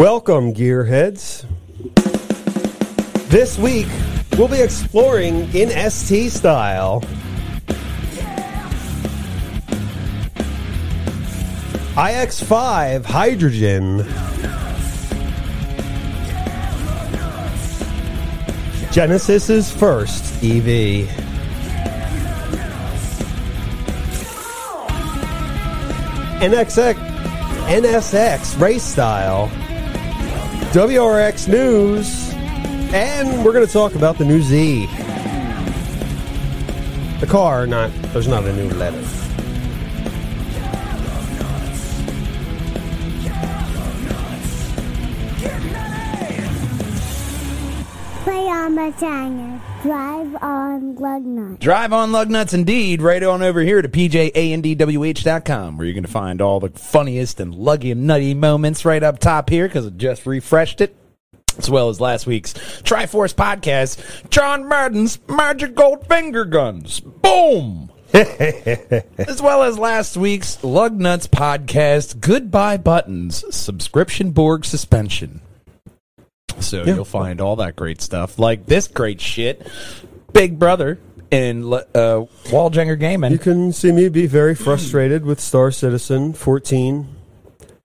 Welcome, 0.00 0.54
gearheads. 0.54 1.44
This 3.28 3.58
week, 3.58 3.86
we'll 4.38 4.48
be 4.48 4.62
exploring 4.62 5.54
in 5.54 5.68
ST 5.90 6.32
style. 6.32 7.02
IX5 11.96 13.04
Hydrogen. 13.04 14.06
Genesis's 18.90 19.70
first 19.70 20.42
EV. 20.42 21.06
NXX, 26.40 26.94
NSX 27.68 28.58
race 28.58 28.82
style. 28.82 29.52
WRX 30.70 31.48
news, 31.48 32.32
and 32.94 33.44
we're 33.44 33.52
going 33.52 33.66
to 33.66 33.72
talk 33.72 33.96
about 33.96 34.18
the 34.18 34.24
new 34.24 34.40
Z. 34.40 34.86
The 37.18 37.26
car, 37.26 37.66
not 37.66 37.90
there's 38.12 38.28
not 38.28 38.44
a 38.44 38.52
new 38.52 38.70
letter. 38.70 39.02
Play 48.22 48.46
on 48.46 48.76
my. 48.76 49.59
Drive 49.82 50.36
on 50.42 50.94
Lugnut. 50.96 51.58
Drive 51.58 51.94
on 51.94 52.12
lug 52.12 52.28
nuts 52.28 52.52
indeed, 52.52 53.00
right 53.00 53.22
on 53.22 53.42
over 53.42 53.62
here 53.62 53.80
to 53.80 53.88
pjandwh.com 53.88 55.78
where 55.78 55.86
you're 55.86 55.94
going 55.94 56.04
to 56.04 56.10
find 56.10 56.42
all 56.42 56.60
the 56.60 56.68
funniest 56.78 57.40
and 57.40 57.54
luggy 57.54 57.90
and 57.92 58.06
nutty 58.06 58.34
moments 58.34 58.84
right 58.84 59.02
up 59.02 59.18
top 59.18 59.48
here 59.48 59.66
because 59.66 59.86
I 59.86 59.90
just 59.90 60.26
refreshed 60.26 60.82
it. 60.82 60.94
As 61.56 61.70
well 61.70 61.88
as 61.88 61.98
last 61.98 62.26
week's 62.26 62.52
Triforce 62.52 63.34
podcast, 63.34 64.28
John 64.28 64.68
Madden's 64.68 65.18
Magic 65.28 65.74
Gold 65.74 66.06
Finger 66.06 66.44
Guns. 66.44 67.00
Boom! 67.00 67.90
as 68.12 69.40
well 69.40 69.62
as 69.62 69.78
last 69.78 70.16
week's 70.16 70.62
Lug 70.62 70.98
Nuts 71.00 71.26
podcast, 71.26 72.20
Goodbye 72.20 72.76
Buttons, 72.76 73.44
Subscription 73.54 74.32
Borg 74.32 74.64
Suspension. 74.66 75.40
So 76.60 76.84
you'll 76.84 77.04
find 77.04 77.40
all 77.40 77.56
that 77.56 77.76
great 77.76 78.00
stuff, 78.00 78.38
like 78.38 78.66
this 78.66 78.88
great 78.88 79.20
shit, 79.20 79.66
Big 80.32 80.58
Brother 80.58 80.98
and 81.32 81.64
uh, 81.72 81.80
Walljanger 82.46 82.98
Gaming. 82.98 83.32
You 83.32 83.38
can 83.38 83.72
see 83.72 83.92
me 83.92 84.08
be 84.08 84.26
very 84.26 84.54
frustrated 84.54 85.24
with 85.24 85.40
Star 85.40 85.70
Citizen 85.70 86.32
14 86.32 87.08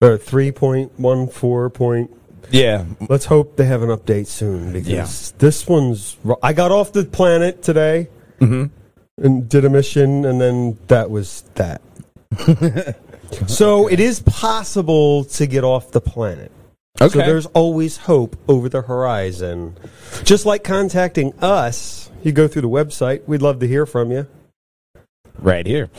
or 0.02 0.18
3.14 0.18 1.74
point. 1.74 2.12
Yeah, 2.52 2.86
Let's 3.10 3.26
hope 3.26 3.56
they 3.56 3.66
have 3.66 3.82
an 3.82 3.90
update 3.90 4.28
soon 4.28 4.72
because 4.74 4.88
Yeah. 4.88 5.38
this 5.40 5.68
one's. 5.68 6.18
I 6.44 6.54
got 6.54 6.72
off 6.72 6.92
the 6.92 7.04
planet 7.06 7.64
today 7.64 8.10
and 8.40 9.50
did 9.50 9.66
a 9.66 9.70
mission, 9.70 10.26
and 10.26 10.40
then 10.40 10.78
that 10.88 11.10
was 11.10 11.44
that. 11.56 11.82
so 13.48 13.88
it 13.88 14.00
is 14.00 14.20
possible 14.22 15.24
to 15.26 15.48
get 15.48 15.64
off 15.64 15.92
the 15.92 16.02
planet. 16.02 16.52
So 16.98 17.10
there's 17.10 17.46
always 17.48 17.98
hope 17.98 18.38
over 18.48 18.70
the 18.70 18.82
horizon. 18.82 19.76
Just 20.24 20.46
like 20.46 20.64
contacting 20.64 21.34
us, 21.40 22.10
you 22.24 22.32
go 22.32 22.48
through 22.48 22.62
the 22.64 22.70
website. 22.70 23.28
We'd 23.28 23.42
love 23.42 23.60
to 23.60 23.68
hear 23.68 23.86
from 23.86 24.12
you. 24.12 24.28
right 25.40 25.66
here. 25.68 25.90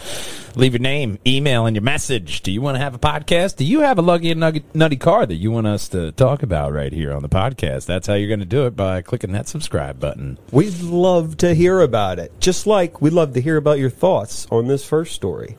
Leave 0.54 0.72
your 0.72 0.80
name, 0.80 1.18
email, 1.26 1.66
and 1.66 1.76
your 1.76 1.82
message. 1.82 2.40
Do 2.40 2.50
you 2.50 2.62
want 2.62 2.76
to 2.76 2.78
have 2.78 2.94
a 2.94 2.98
podcast? 2.98 3.56
Do 3.56 3.64
you 3.66 3.80
have 3.80 3.98
a 3.98 4.02
lucky 4.02 4.30
and 4.30 4.40
nugget- 4.40 4.74
nutty 4.74 4.96
car 4.96 5.26
that 5.26 5.34
you 5.34 5.50
want 5.50 5.66
us 5.66 5.86
to 5.88 6.12
talk 6.12 6.42
about 6.42 6.72
right 6.72 6.90
here 6.90 7.12
on 7.12 7.20
the 7.20 7.28
podcast? 7.28 7.84
That's 7.84 8.06
how 8.06 8.14
you're 8.14 8.28
going 8.28 8.40
to 8.40 8.46
do 8.46 8.64
it 8.64 8.74
by 8.74 9.02
clicking 9.02 9.32
that 9.32 9.48
subscribe 9.48 10.00
button. 10.00 10.38
We'd 10.50 10.80
love 10.80 11.36
to 11.38 11.54
hear 11.54 11.80
about 11.80 12.18
it. 12.18 12.32
Just 12.40 12.66
like 12.66 13.02
we'd 13.02 13.12
love 13.12 13.34
to 13.34 13.42
hear 13.42 13.58
about 13.58 13.78
your 13.78 13.90
thoughts 13.90 14.46
on 14.50 14.66
this 14.66 14.82
first 14.82 15.14
story. 15.14 15.58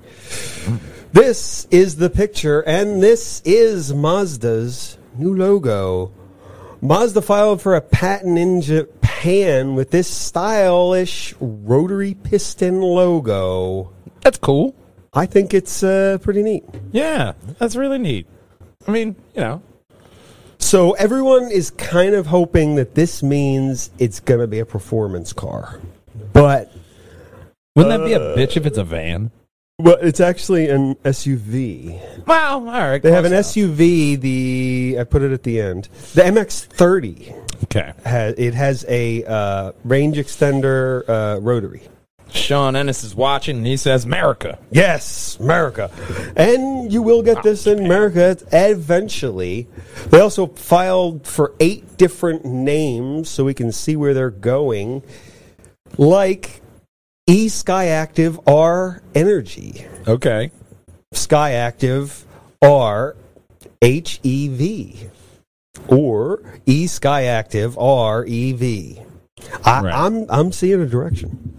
Mm. 0.64 0.80
This 1.14 1.68
is 1.70 1.98
the 1.98 2.10
picture, 2.10 2.62
and 2.62 3.02
this 3.04 3.44
is 3.46 3.94
Mazda's 3.94 4.98
new 5.18 5.36
logo. 5.36 6.12
Mazda 6.82 7.22
filed 7.22 7.62
for 7.62 7.76
a 7.76 7.82
patent 7.82 8.38
in 8.38 8.62
Japan 8.62 9.76
with 9.76 9.92
this 9.92 10.08
stylish 10.08 11.34
rotary 11.40 12.14
piston 12.14 12.82
logo. 12.82 13.92
That's 14.22 14.38
cool. 14.38 14.76
I 15.14 15.26
think 15.26 15.54
it's 15.54 15.82
uh, 15.84 16.20
pretty 16.22 16.44
neat. 16.44 16.66
Yeah, 16.92 17.34
that's 17.58 17.76
really 17.76 17.98
neat. 17.98 18.28
I 18.88 18.92
mean, 18.92 19.16
you 19.34 19.42
know, 19.42 19.62
So 20.60 20.94
everyone 20.94 21.50
is 21.50 21.72
kind 21.72 22.14
of 22.14 22.28
hoping 22.28 22.76
that 22.76 22.94
this 22.96 23.24
means 23.24 23.90
it's 24.00 24.20
going 24.20 24.40
to 24.40 24.48
be 24.48 24.60
a 24.60 24.66
performance 24.66 25.34
car. 25.34 25.80
But 26.34 26.72
wouldn't 27.76 28.00
that 28.00 28.06
be 28.06 28.14
a 28.14 28.20
bitch 28.20 28.58
if 28.58 28.66
it's 28.66 28.78
a 28.78 28.84
van? 28.84 29.32
Well, 29.80 29.98
it's 30.02 30.20
actually 30.20 30.70
an 30.70 30.96
SUV. 30.96 32.26
Well, 32.26 32.56
all 32.56 32.62
right. 32.66 33.02
They 33.02 33.12
have 33.12 33.26
an 33.26 33.34
enough. 33.34 33.46
SUV. 33.46 34.20
The 34.20 34.98
I 35.00 35.04
put 35.04 35.22
it 35.22 35.32
at 35.32 35.44
the 35.44 35.62
end. 35.62 35.88
The 36.16 36.24
MX-30 36.24 37.44
Okay. 37.66 37.94
has 38.06 38.34
it 38.38 38.54
has 38.56 38.86
a 38.88 39.24
uh, 39.26 39.72
range 39.84 40.18
extender 40.18 41.08
uh, 41.08 41.40
rotary. 41.42 41.82
Sean 42.30 42.76
Ennis 42.76 43.04
is 43.06 43.16
watching, 43.16 43.58
and 43.58 43.66
he 43.66 43.78
says, 43.78 44.04
"America." 44.04 44.60
Yes, 44.70 45.38
America, 45.40 45.90
and 46.36 46.92
you 46.92 47.02
will 47.02 47.22
get 47.22 47.42
this 47.42 47.66
in 47.66 47.80
America 47.86 48.36
eventually. 48.52 49.68
They 50.10 50.20
also 50.20 50.48
filed 50.48 51.26
for 51.26 51.54
eight 51.62 51.98
different 51.98 52.44
names, 52.44 53.30
so 53.30 53.46
we 53.46 53.54
can 53.54 53.72
see 53.72 53.96
where 53.96 54.14
they're 54.14 54.30
going, 54.30 55.04
like 55.98 56.62
E 57.30 57.48
Skyactiv 57.48 58.42
R 58.48 59.02
Energy, 59.14 59.86
Okay. 60.08 60.50
Skyactiv 61.14 62.24
R 62.62 63.16
HEV, 63.82 65.10
or 65.90 66.42
E 66.66 66.86
Skyactiv 66.86 67.76
R 67.78 68.24
EV. 68.26 69.06
I, 69.66 69.82
Right. 69.82 69.94
I'm 69.94 70.26
I'm 70.30 70.52
seeing 70.54 70.82
a 70.82 70.86
direction. 70.86 71.54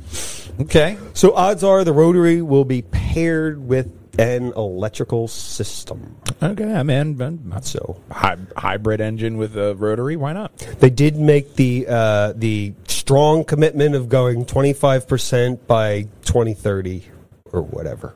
Okay. 0.60 0.96
So 1.12 1.34
odds 1.34 1.62
are 1.62 1.84
the 1.84 1.92
rotary 1.92 2.40
will 2.42 2.64
be 2.64 2.82
paired 2.82 3.68
with 3.68 4.07
an 4.18 4.52
electrical 4.56 5.28
system. 5.28 6.16
Okay. 6.42 6.74
I 6.74 6.82
mean, 6.82 7.14
but 7.14 7.64
So 7.64 8.00
hy- 8.10 8.36
hybrid 8.56 9.00
engine 9.00 9.36
with 9.38 9.56
a 9.56 9.74
rotary. 9.76 10.16
Why 10.16 10.32
not? 10.32 10.56
they 10.80 10.90
did 10.90 11.16
make 11.16 11.54
the 11.54 11.86
uh, 11.88 12.32
the 12.34 12.74
strong 12.88 13.44
commitment 13.44 13.94
of 13.94 14.08
going 14.08 14.44
25% 14.44 15.66
by 15.66 16.02
2030 16.24 17.04
or 17.52 17.62
whatever. 17.62 18.14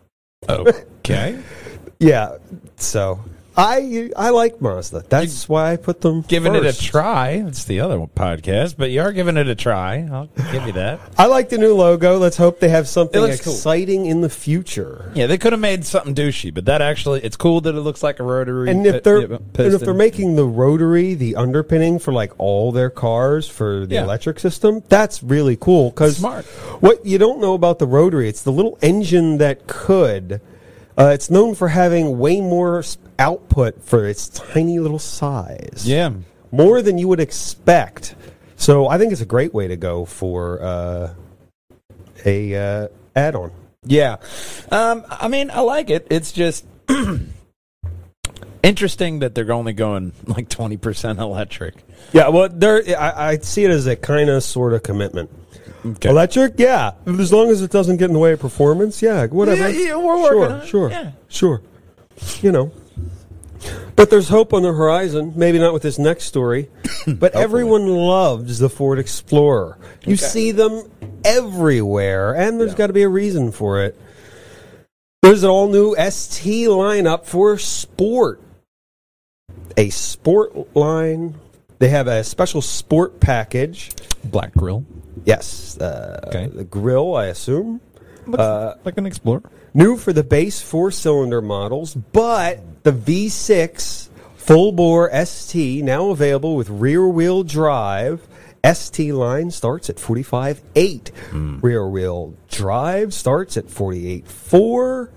Okay. 0.49 1.39
Yeah. 1.99 2.39
So 2.77 3.21
I 3.57 4.11
I 4.17 4.31
like 4.31 4.61
Mazda. 4.63 5.05
That's 5.09 5.49
why 5.49 5.73
I 5.73 5.77
put 5.77 6.01
them 6.01 6.23
giving 6.23 6.55
it 6.55 6.65
a 6.65 6.73
try. 6.73 7.31
It's 7.33 7.65
the 7.65 7.81
other 7.81 7.99
podcast, 7.99 8.77
but 8.79 8.91
you 8.91 9.03
are 9.03 9.13
giving 9.13 9.37
it 9.37 9.47
a 9.47 9.55
try. 9.55 10.09
I'll 10.11 10.29
give 10.53 10.67
you 10.67 10.73
that. 10.73 11.01
I 11.19 11.27
like 11.27 11.51
the 11.51 11.59
new 11.59 11.75
logo. 11.75 12.17
Let's 12.19 12.39
hope 12.39 12.61
they 12.61 12.71
have 12.71 12.89
something 12.89 13.21
looks 13.21 13.43
cool. 13.43 13.53
exciting 13.53 14.07
in 14.07 14.23
the 14.23 14.31
future. 14.31 15.11
Yeah, 15.15 15.27
they 15.27 15.37
could 15.37 15.53
have 15.53 15.61
made 15.61 15.85
something 15.85 16.15
douchey, 16.15 16.53
but 16.53 16.65
that 16.65 16.81
actually, 16.81 17.21
it's 17.23 17.37
cool 17.37 17.61
that 17.63 17.75
it 17.75 17.81
looks 17.81 18.03
like 18.03 18.21
a 18.21 18.23
rotary. 18.23 18.71
And 18.71 18.87
if 18.87 19.03
they're 19.03 19.21
yeah, 19.21 19.37
and 19.37 19.75
if 19.75 19.81
they're 19.83 19.93
making 19.93 20.37
the 20.37 20.47
rotary 20.47 21.15
the 21.15 21.37
underpinning 21.37 21.99
for 21.99 22.13
like 22.13 22.33
all 22.39 22.73
their 22.73 22.91
cars 22.91 23.49
for 23.49 23.85
the 23.85 23.97
Yeah. 23.97 24.05
electric 24.05 24.41
system, 24.41 24.83
that's 24.89 25.23
really 25.23 25.57
cool. 25.57 25.91
Because 25.91 26.17
Smart. 26.17 26.47
what 26.81 27.05
you 27.05 27.19
don't 27.19 27.41
know 27.41 27.53
about 27.53 27.79
the 27.79 27.87
rotary, 27.87 28.29
it's 28.31 28.43
the 28.43 28.53
little 28.53 28.79
engine 28.81 29.37
that 29.39 29.67
could. 29.67 30.41
Uh, 30.97 31.07
it's 31.15 31.31
known 31.31 31.55
for 31.55 31.69
having 31.69 32.19
way 32.19 32.41
more 32.41 32.83
output 33.23 33.83
for 33.83 34.07
its 34.07 34.29
tiny 34.29 34.79
little 34.81 34.99
size. 34.99 35.83
yeah, 35.87 36.11
more 36.51 36.83
than 36.83 36.99
you 36.99 37.09
would 37.09 37.21
expect. 37.21 38.15
So 38.57 38.87
I 38.89 38.99
think 38.99 39.13
it's 39.13 39.21
a 39.23 39.27
great 39.27 39.55
way 39.55 39.69
to 39.69 39.77
go 39.77 40.05
for 40.05 40.61
uh, 40.63 41.15
a 42.25 42.55
uh, 42.55 42.89
add-on. 43.17 43.51
yeah. 43.85 44.17
Um, 44.71 45.05
I 45.09 45.29
mean, 45.29 45.51
I 45.51 45.61
like 45.61 45.91
it. 45.91 46.07
It's 46.11 46.31
just 46.33 46.65
interesting 48.63 49.21
that 49.21 49.35
they're 49.35 49.53
only 49.53 49.73
going 49.73 50.13
like 50.27 50.49
twenty 50.49 50.77
percent 50.77 51.19
electric. 51.19 51.75
Yeah, 52.13 52.29
well, 52.29 52.49
there 52.49 52.83
I, 52.99 53.31
I 53.33 53.39
see 53.39 53.65
it 53.65 53.71
as 53.71 53.87
a 53.87 53.97
kind 53.97 54.29
of 54.31 54.43
sort 54.43 54.73
of 54.75 54.83
commitment. 54.83 55.31
Okay. 55.85 56.11
Electric, 56.11 56.55
yeah. 56.59 56.93
As 57.07 57.33
long 57.33 57.49
as 57.51 57.61
it 57.61 57.73
doesn't 57.73 57.97
get 57.97 58.05
in 58.05 58.13
the 58.13 58.21
way 58.21 58.33
of 58.33 58.39
performance, 58.41 59.03
yeah, 59.03 59.27
whatever. 59.27 59.69
Yeah, 59.69 59.89
yeah, 59.89 59.97
we're 59.97 60.17
working 60.23 60.31
sure, 60.39 60.53
on 60.53 60.61
it. 60.61 60.67
sure, 60.69 60.91
Yeah. 60.91 61.11
sure. 61.29 61.61
You 62.41 62.53
know, 62.53 62.71
but 63.97 64.11
there's 64.11 64.29
hope 64.29 64.53
on 64.53 64.63
the 64.63 64.73
horizon. 64.73 65.33
Maybe 65.37 65.59
not 65.59 65.73
with 65.73 65.83
this 65.83 65.99
next 65.99 66.25
story, 66.25 66.69
but 67.07 67.35
everyone 67.35 67.87
loves 67.87 68.59
the 68.59 68.69
Ford 68.71 68.99
Explorer. 68.99 69.79
You 70.05 70.15
Okay. 70.15 70.25
see 70.25 70.51
them 70.53 70.91
everywhere, 71.25 72.35
and 72.35 72.59
there's 72.61 72.73
Yeah. 72.73 72.79
got 72.79 72.87
to 72.89 72.93
be 72.93 73.03
a 73.03 73.09
reason 73.09 73.53
for 73.53 73.83
it. 73.83 73.99
There's 75.23 75.45
an 75.45 75.51
all 75.51 75.69
new 75.69 75.95
ST 75.97 76.67
lineup 76.69 77.25
for 77.27 77.57
sport. 77.59 78.41
A 79.77 79.91
sport 79.91 80.75
line. 80.77 81.35
They 81.79 81.89
have 81.89 82.07
a 82.09 82.25
special 82.25 82.61
sport 82.63 83.21
package. 83.21 83.91
Black 84.25 84.53
grill. 84.55 84.85
Yes, 85.25 85.79
uh, 85.79 86.21
Okay. 86.29 86.47
the 86.53 86.65
grill, 86.65 87.15
I 87.15 87.27
assume. 87.27 87.81
Looks 88.27 88.85
like 88.85 88.99
uh, 88.99 89.01
an 89.01 89.07
Explorer. 89.07 89.43
New 89.75 89.97
for 89.97 90.13
the 90.13 90.23
base 90.23 90.61
four 90.61 90.91
cylinder 90.91 91.41
models, 91.41 91.95
but 91.95 92.61
the 92.83 92.93
V6 92.93 94.09
full 94.37 94.73
bore 94.73 95.11
ST 95.25 95.83
now 95.85 96.11
available 96.11 96.57
with 96.57 96.69
rear 96.69 97.07
wheel 97.07 97.43
drive. 97.43 98.27
ST 98.65 99.13
line 99.13 99.51
starts 99.51 99.91
at 99.91 99.97
45.8. 99.97 101.09
Hmm. 101.31 101.59
Rear 101.61 101.89
wheel 101.89 102.35
drive 102.49 103.13
starts 103.13 103.57
at 103.57 103.67
48.4. 103.67 105.09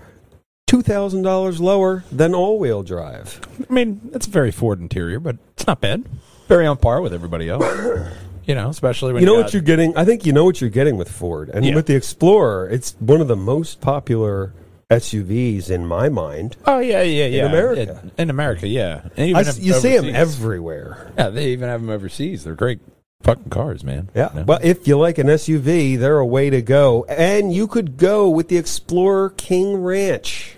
$2,000 0.68 1.60
lower 1.60 2.04
than 2.10 2.34
all 2.34 2.58
wheel 2.58 2.82
drive. 2.82 3.40
I 3.68 3.72
mean, 3.72 4.10
it's 4.12 4.26
a 4.26 4.30
very 4.30 4.50
Ford 4.50 4.80
interior, 4.80 5.20
but 5.20 5.36
it's 5.52 5.64
not 5.66 5.80
bad. 5.80 6.04
Very 6.48 6.66
on 6.66 6.76
par 6.76 7.00
with 7.00 7.14
everybody 7.14 7.48
else. 7.48 7.64
you 8.46 8.54
know, 8.54 8.68
especially 8.68 9.12
when 9.12 9.22
You 9.22 9.26
know 9.26 9.36
got- 9.36 9.44
what 9.46 9.52
you're 9.52 9.62
getting? 9.62 9.96
I 9.96 10.04
think 10.04 10.24
you 10.24 10.32
know 10.32 10.44
what 10.44 10.60
you're 10.60 10.70
getting 10.70 10.96
with 10.96 11.10
Ford. 11.10 11.50
And 11.52 11.64
Yeah. 11.64 11.74
with 11.74 11.86
the 11.86 11.94
Explorer, 11.94 12.68
it's 12.68 12.96
one 13.00 13.20
of 13.20 13.28
the 13.28 13.36
most 13.36 13.80
popular 13.80 14.52
SUVs 14.90 15.68
in 15.68 15.84
my 15.84 16.08
mind. 16.08 16.56
Oh 16.64 16.78
yeah, 16.78 17.02
yeah, 17.02 17.26
yeah. 17.26 17.40
In 17.40 17.50
America. 17.50 18.00
In, 18.04 18.12
in 18.18 18.30
America, 18.30 18.68
yeah. 18.68 19.00
I 19.18 19.22
even 19.24 19.36
s 19.46 19.58
if 19.58 19.64
you 19.64 19.72
see 19.74 19.96
them 19.96 20.14
everywhere. 20.14 21.10
Yeah, 21.18 21.30
they 21.30 21.48
even 21.48 21.68
have 21.68 21.80
them 21.80 21.90
overseas. 21.90 22.44
They're 22.44 22.54
great 22.54 22.78
fucking 23.22 23.50
cars, 23.50 23.82
man. 23.82 24.10
Yeah. 24.14 24.28
You 24.32 24.40
know? 24.40 24.44
Well, 24.46 24.60
if 24.62 24.86
you 24.86 24.96
like 24.96 25.18
an 25.18 25.26
SUV, 25.28 25.96
they're 25.98 26.18
a 26.18 26.26
way 26.26 26.50
to 26.50 26.62
go. 26.62 27.04
And 27.08 27.52
you 27.52 27.66
could 27.66 27.96
go 27.96 28.28
with 28.28 28.46
the 28.48 28.58
Explorer 28.58 29.30
King 29.30 29.82
Ranch 29.82 30.56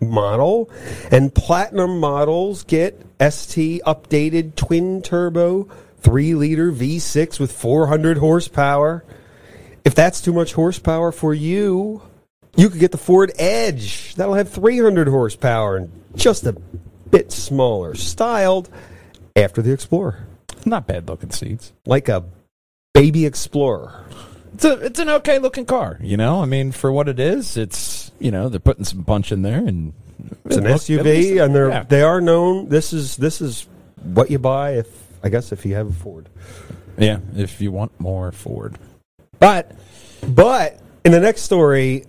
model. 0.00 0.68
And 1.10 1.32
platinum 1.34 2.00
models 2.00 2.64
get 2.64 3.00
ST 3.20 3.82
updated 3.86 4.56
twin 4.56 5.00
turbo 5.02 5.68
3 6.02 6.34
liter 6.34 6.72
V6 6.72 7.40
with 7.40 7.52
400 7.52 8.18
horsepower. 8.18 9.04
If 9.84 9.94
that's 9.94 10.20
too 10.20 10.32
much 10.32 10.52
horsepower 10.52 11.12
for 11.12 11.32
you, 11.34 12.02
you 12.56 12.68
could 12.70 12.80
get 12.80 12.92
the 12.92 12.98
Ford 12.98 13.32
Edge. 13.38 14.14
That'll 14.16 14.34
have 14.34 14.48
300 14.50 15.08
horsepower 15.08 15.76
and 15.76 15.90
just 16.16 16.44
a 16.46 16.52
bit 17.10 17.32
smaller, 17.32 17.94
styled 17.94 18.68
after 19.36 19.62
the 19.62 19.72
Explorer, 19.72 20.26
not 20.66 20.86
bad 20.86 21.08
looking 21.08 21.30
seats. 21.30 21.72
like 21.86 22.08
a 22.08 22.24
baby 22.92 23.24
Explorer. 23.26 24.04
It's 24.54 24.64
a 24.64 24.72
it's 24.84 24.98
an 24.98 25.08
okay 25.10 25.38
looking 25.38 25.66
car. 25.66 25.98
You 26.02 26.16
know, 26.16 26.42
I 26.42 26.46
mean, 26.46 26.72
for 26.72 26.90
what 26.90 27.08
it 27.08 27.20
is, 27.20 27.56
it's 27.56 28.10
you 28.18 28.30
know 28.30 28.48
they're 28.48 28.58
putting 28.58 28.84
some 28.84 29.04
punch 29.04 29.30
in 29.30 29.42
there, 29.42 29.58
and 29.64 29.92
It's 30.46 30.56
an 30.56 30.64
look- 30.64 30.80
SUV, 30.80 31.42
and 31.44 31.54
they're 31.54 31.68
yeah. 31.68 31.82
they 31.84 32.02
are 32.02 32.20
known. 32.20 32.68
This 32.68 32.92
is 32.92 33.16
this 33.16 33.40
is 33.40 33.66
what 34.02 34.30
you 34.30 34.38
buy 34.38 34.72
if 34.78 34.86
I 35.22 35.28
guess 35.28 35.52
if 35.52 35.64
you 35.66 35.74
have 35.74 35.88
a 35.88 35.92
Ford. 35.92 36.28
yeah. 36.96 37.18
If 37.36 37.60
you 37.60 37.72
want 37.72 37.98
more 38.00 38.32
Ford, 38.32 38.78
but 39.38 39.72
But 40.26 40.80
in 41.04 41.12
the 41.12 41.20
next 41.20 41.42
story, 41.42 42.04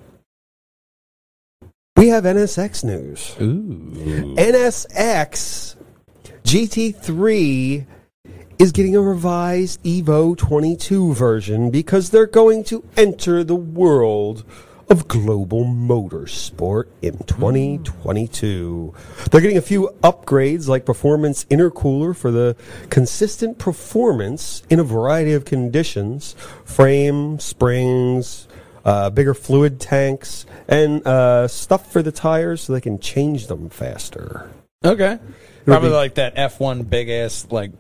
we 1.96 2.08
have 2.10 2.24
NSX 2.24 2.84
news. 2.84 3.36
ooh, 3.42 4.36
NSX 4.38 5.76
GT3 6.44 7.86
is 8.58 8.72
getting 8.72 8.96
a 8.96 9.02
revised 9.02 9.82
Evo 9.84 10.38
22 10.38 11.14
version 11.14 11.70
because 11.72 12.10
they're 12.10 12.26
going 12.26 12.64
to 12.66 12.84
enter 12.98 13.44
the 13.44 13.56
world 13.56 14.44
of 14.90 15.08
global 15.08 15.66
motorsport 15.66 16.86
in 17.02 17.18
2022. 17.20 18.94
They're 19.30 19.42
getting 19.42 19.58
a 19.58 19.62
few 19.62 19.96
upgrades 20.02 20.68
like 20.68 20.86
performance 20.86 21.46
intercooler 21.46 22.16
for 22.16 22.32
the 22.32 22.56
consistent 22.90 23.60
performance 23.60 24.64
in 24.70 24.80
a 24.80 24.84
variety 24.84 25.34
of 25.34 25.46
conditions, 25.46 26.36
frame, 26.66 27.40
springs, 27.40 28.48
uh, 28.84 29.12
bigger 29.12 29.36
fluid 29.36 29.80
tanks, 29.80 30.46
and 30.68 31.06
uh, 31.06 31.48
stuff 31.48 31.92
for 31.92 32.02
the 32.02 32.12
tires 32.12 32.62
so 32.62 32.74
they 32.74 32.82
can 32.82 33.00
change 33.00 33.48
them 33.48 33.70
faster. 33.70 34.50
okay, 34.84 35.20
probably 35.66 35.90
like 35.90 36.16
that 36.16 36.34
F 36.36 36.60
one 36.60 36.84
big 36.84 37.10
ass 37.10 37.48
like. 37.52 37.72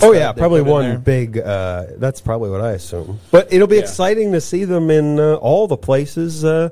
Oh 0.00 0.12
yeah, 0.12 0.32
probably 0.32 0.62
one 0.62 1.00
big. 1.00 1.38
Uh, 1.38 1.86
that's 1.96 2.20
probably 2.20 2.50
what 2.50 2.60
I 2.60 2.72
assume. 2.72 3.20
But 3.30 3.52
it'll 3.52 3.66
be 3.68 3.76
Yeah. 3.76 3.82
exciting 3.82 4.32
to 4.32 4.40
see 4.40 4.64
them 4.64 4.90
in 4.90 5.20
uh, 5.20 5.34
all 5.34 5.66
the 5.68 5.76
places, 5.76 6.44
uh, 6.44 6.70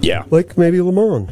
Yeah, 0.00 0.24
like 0.30 0.56
maybe 0.56 0.80
Le 0.80 0.92
Mans, 0.92 1.30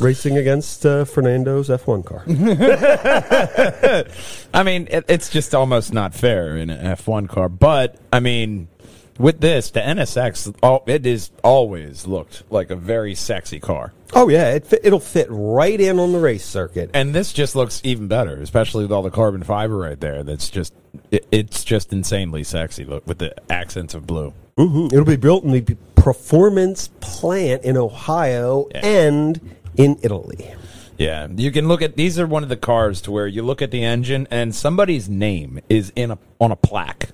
racing 0.00 0.36
against 0.38 0.84
uh, 0.84 1.04
Fernando's 1.04 1.68
F1 1.68 2.04
car. 2.04 2.24
I 4.54 4.62
mean, 4.62 4.88
it, 4.90 5.04
it's 5.08 5.28
just 5.28 5.54
almost 5.54 5.92
not 5.92 6.14
fair 6.14 6.56
in 6.56 6.70
an 6.70 6.96
F1 6.96 7.28
car. 7.28 7.48
But 7.48 7.96
I 8.12 8.20
mean, 8.20 8.68
with 9.20 9.40
this, 9.40 9.70
the 9.70 9.80
NSX, 9.80 10.54
all, 10.62 10.82
it 10.86 11.06
is 11.06 11.30
always 11.44 12.06
looked 12.06 12.42
like 12.50 12.70
a 12.70 12.76
very 12.76 13.14
sexy 13.14 13.60
car, 13.60 13.92
oh 14.14 14.28
yeah, 14.28 14.50
it 14.54 14.66
fit, 14.66 14.80
it'll 14.82 14.98
fit 15.00 15.26
right 15.30 15.80
in 15.80 15.98
on 15.98 16.12
the 16.12 16.18
race 16.18 16.44
circuit. 16.44 16.90
and 16.94 17.14
this 17.14 17.32
just 17.32 17.54
looks 17.54 17.80
even 17.84 18.08
better, 18.08 18.40
especially 18.42 18.84
with 18.84 18.92
all 18.92 19.02
the 19.02 19.10
carbon 19.10 19.42
fiber 19.42 19.76
right 19.76 20.00
there. 20.00 20.22
That's 20.22 20.48
just, 20.50 20.72
it, 21.10 21.26
it's 21.30 21.62
just 21.64 21.92
insanely 21.92 22.42
sexy. 22.44 22.84
Look 22.84 23.06
with 23.06 23.18
the 23.18 23.34
accents 23.52 23.94
of 23.94 24.06
blue. 24.06 24.32
hmm 24.56 24.86
It'll 24.86 25.04
be 25.04 25.16
built 25.16 25.44
in 25.44 25.50
the 25.52 25.76
performance 25.94 26.88
plant 27.00 27.62
in 27.62 27.76
Ohio 27.76 28.66
Yeah. 28.74 28.86
and 28.86 29.56
in 29.76 29.98
Italy. 30.02 30.52
Yeah, 30.98 31.28
you 31.34 31.50
can 31.50 31.66
look 31.68 31.80
at 31.82 31.96
these 31.96 32.18
are 32.18 32.26
one 32.26 32.42
of 32.42 32.48
the 32.50 32.56
cars 32.56 33.00
to 33.02 33.10
where 33.10 33.26
you 33.26 33.42
look 33.42 33.62
at 33.62 33.70
the 33.70 33.82
engine 33.84 34.26
and 34.30 34.54
somebody's 34.54 35.08
name 35.08 35.60
is 35.68 35.92
in 35.96 36.10
a 36.10 36.18
on 36.40 36.52
a 36.52 36.56
plaque. 36.56 37.10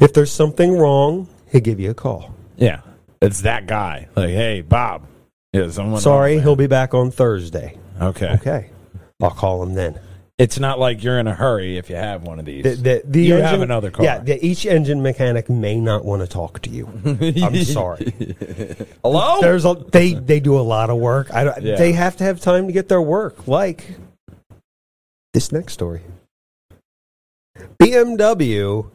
If 0.00 0.12
there's 0.14 0.32
something 0.32 0.78
wrong, 0.78 1.28
he'll 1.50 1.60
give 1.60 1.80
you 1.80 1.90
a 1.90 1.94
call. 1.94 2.34
Yeah, 2.56 2.80
it's 3.20 3.42
that 3.42 3.66
guy. 3.66 4.08
Like, 4.16 4.30
hey, 4.30 4.60
Bob. 4.62 5.06
Yeah, 5.52 5.70
someone. 5.70 6.00
Sorry, 6.00 6.40
he'll 6.40 6.56
be 6.56 6.66
back 6.66 6.94
on 6.94 7.10
Thursday. 7.10 7.76
Okay. 8.00 8.30
Okay, 8.34 8.70
I'll 9.22 9.30
call 9.30 9.62
him 9.62 9.74
then. 9.74 9.98
It's 10.38 10.60
not 10.60 10.78
like 10.78 11.02
you're 11.02 11.18
in 11.18 11.26
a 11.26 11.34
hurry 11.34 11.78
if 11.78 11.90
you 11.90 11.96
have 11.96 12.22
one 12.22 12.38
of 12.38 12.44
these. 12.44 12.62
The, 12.62 12.74
the, 12.76 13.02
the 13.04 13.22
You 13.22 13.34
engine, 13.34 13.48
have 13.48 13.60
another 13.60 13.90
car. 13.90 14.04
Yeah, 14.04 14.18
the, 14.18 14.44
each 14.46 14.66
engine 14.66 15.02
mechanic 15.02 15.50
may 15.50 15.80
not 15.80 16.04
want 16.04 16.22
to 16.22 16.28
talk 16.28 16.60
to 16.62 16.70
you. 16.70 16.86
I'm 17.42 17.64
sorry. 17.64 18.12
Hello? 19.02 19.40
There's 19.40 19.64
a, 19.64 19.74
they 19.90 20.12
they 20.12 20.38
do 20.38 20.56
a 20.56 20.62
lot 20.62 20.90
of 20.90 20.98
work. 20.98 21.34
I 21.34 21.42
don't, 21.42 21.60
Yeah. 21.60 21.74
They 21.74 21.90
have 21.90 22.16
to 22.18 22.24
have 22.24 22.40
time 22.40 22.68
to 22.68 22.72
get 22.72 22.88
their 22.88 23.02
work. 23.02 23.48
Like 23.48 23.96
this 25.34 25.50
next 25.50 25.72
story, 25.72 26.02
BMW 27.80 28.88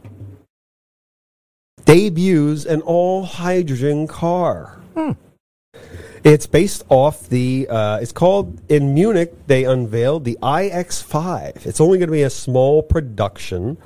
debuts 1.85 2.65
an 2.65 2.81
all 2.81 3.23
hydrogen 3.25 4.07
car. 4.07 4.79
It's 6.23 6.47
based 6.47 6.85
off 6.87 7.27
the. 7.27 7.67
Uh, 7.69 7.99
it's 8.01 8.13
called 8.13 8.61
in 8.71 8.93
Munich. 8.93 9.33
They 9.47 9.65
unveiled 9.65 10.23
the 10.23 10.37
iX5. 10.41 11.65
It's 11.65 11.81
only 11.81 11.97
going 11.97 12.07
to 12.07 12.13
be 12.13 12.23
a 12.23 12.29
small 12.29 12.81
production. 12.81 13.77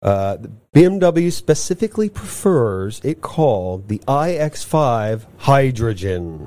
Uh, 0.00 0.36
BMW 0.72 1.32
specifically 1.32 2.08
prefers 2.08 3.00
it 3.02 3.22
called 3.22 3.88
the 3.88 3.98
iX5 4.06 5.24
Hydrogen. 5.38 6.46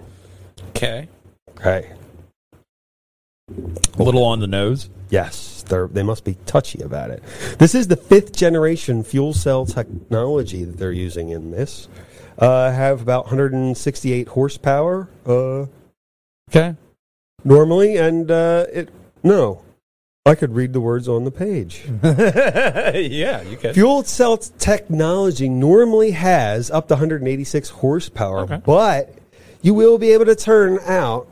okay. 0.70 1.10
Okay. 1.58 1.92
A 3.98 4.04
little 4.04 4.24
on 4.24 4.40
the 4.40 4.48
nose. 4.48 4.90
Yes, 5.10 5.57
they're, 5.68 5.88
they 5.88 6.04
must 6.04 6.24
be 6.24 6.36
touchy 6.46 6.82
about 6.82 7.10
it. 7.12 7.24
This 7.60 7.76
is 7.76 7.88
the 7.88 7.96
fifth 7.98 8.34
generation 8.36 9.04
fuel 9.04 9.34
cell 9.34 9.66
technology 9.66 10.64
that 10.64 10.78
they're 10.78 10.92
using 10.92 11.30
in 11.30 11.52
this. 11.52 11.88
Uh, 12.38 12.72
have 12.72 13.02
about 13.02 13.26
168 13.26 14.28
horsepower 14.28 15.10
uh, 15.26 15.66
Okay. 16.50 16.76
normally, 17.44 17.98
and 17.98 18.30
uh, 18.30 18.66
it 18.72 18.90
no, 19.24 19.64
I 20.26 20.36
could 20.36 20.54
read 20.54 20.72
the 20.72 20.80
words 20.80 21.08
on 21.08 21.24
the 21.24 21.32
page. 21.32 21.84
yeah, 22.04 23.42
you 23.42 23.58
can. 23.58 23.74
Fuel 23.74 24.04
cell 24.04 24.38
technology 24.38 25.50
normally 25.50 26.12
has 26.12 26.70
up 26.70 26.88
to 26.90 26.94
186 26.94 27.70
horsepower, 27.70 28.42
Okay. 28.42 28.62
but 28.66 29.16
you 29.62 29.74
will 29.74 29.98
be 29.98 30.12
able 30.12 30.26
to 30.26 30.36
turn 30.36 30.80
out 30.86 31.28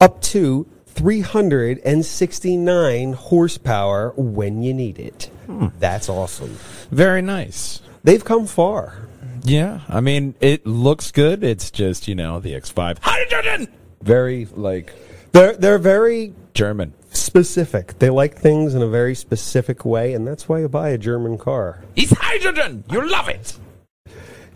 up 0.00 0.20
to 0.22 0.66
369 0.94 3.12
horsepower 3.14 4.12
when 4.16 4.62
you 4.62 4.74
need 4.74 4.98
it. 4.98 5.30
Hmm. 5.46 5.68
That's 5.78 6.08
awesome. 6.08 6.56
Very 6.90 7.22
nice. 7.22 7.80
They've 8.04 8.24
come 8.24 8.46
far. 8.46 9.08
Yeah, 9.44 9.80
I 9.88 10.00
mean, 10.00 10.34
it 10.40 10.66
looks 10.66 11.10
good. 11.10 11.42
It's 11.42 11.70
just, 11.70 12.06
you 12.06 12.14
know, 12.14 12.38
the 12.38 12.52
X5. 12.52 12.98
Hydrogen! 13.00 13.66
Very, 14.00 14.46
like, 14.54 14.92
They're 15.32 15.54
they're 15.56 15.78
very 15.78 16.32
German. 16.54 16.92
specific. 17.10 17.98
They 17.98 18.10
like 18.10 18.36
things 18.38 18.74
in 18.74 18.82
a 18.82 18.88
very 18.88 19.14
specific 19.16 19.84
way, 19.84 20.14
and 20.14 20.26
that's 20.26 20.48
why 20.48 20.60
you 20.60 20.68
buy 20.68 20.90
a 20.90 20.98
German 20.98 21.38
car. 21.38 21.82
It's 21.96 22.12
hydrogen! 22.12 22.84
You 22.90 23.08
love 23.10 23.28
it! 23.28 23.58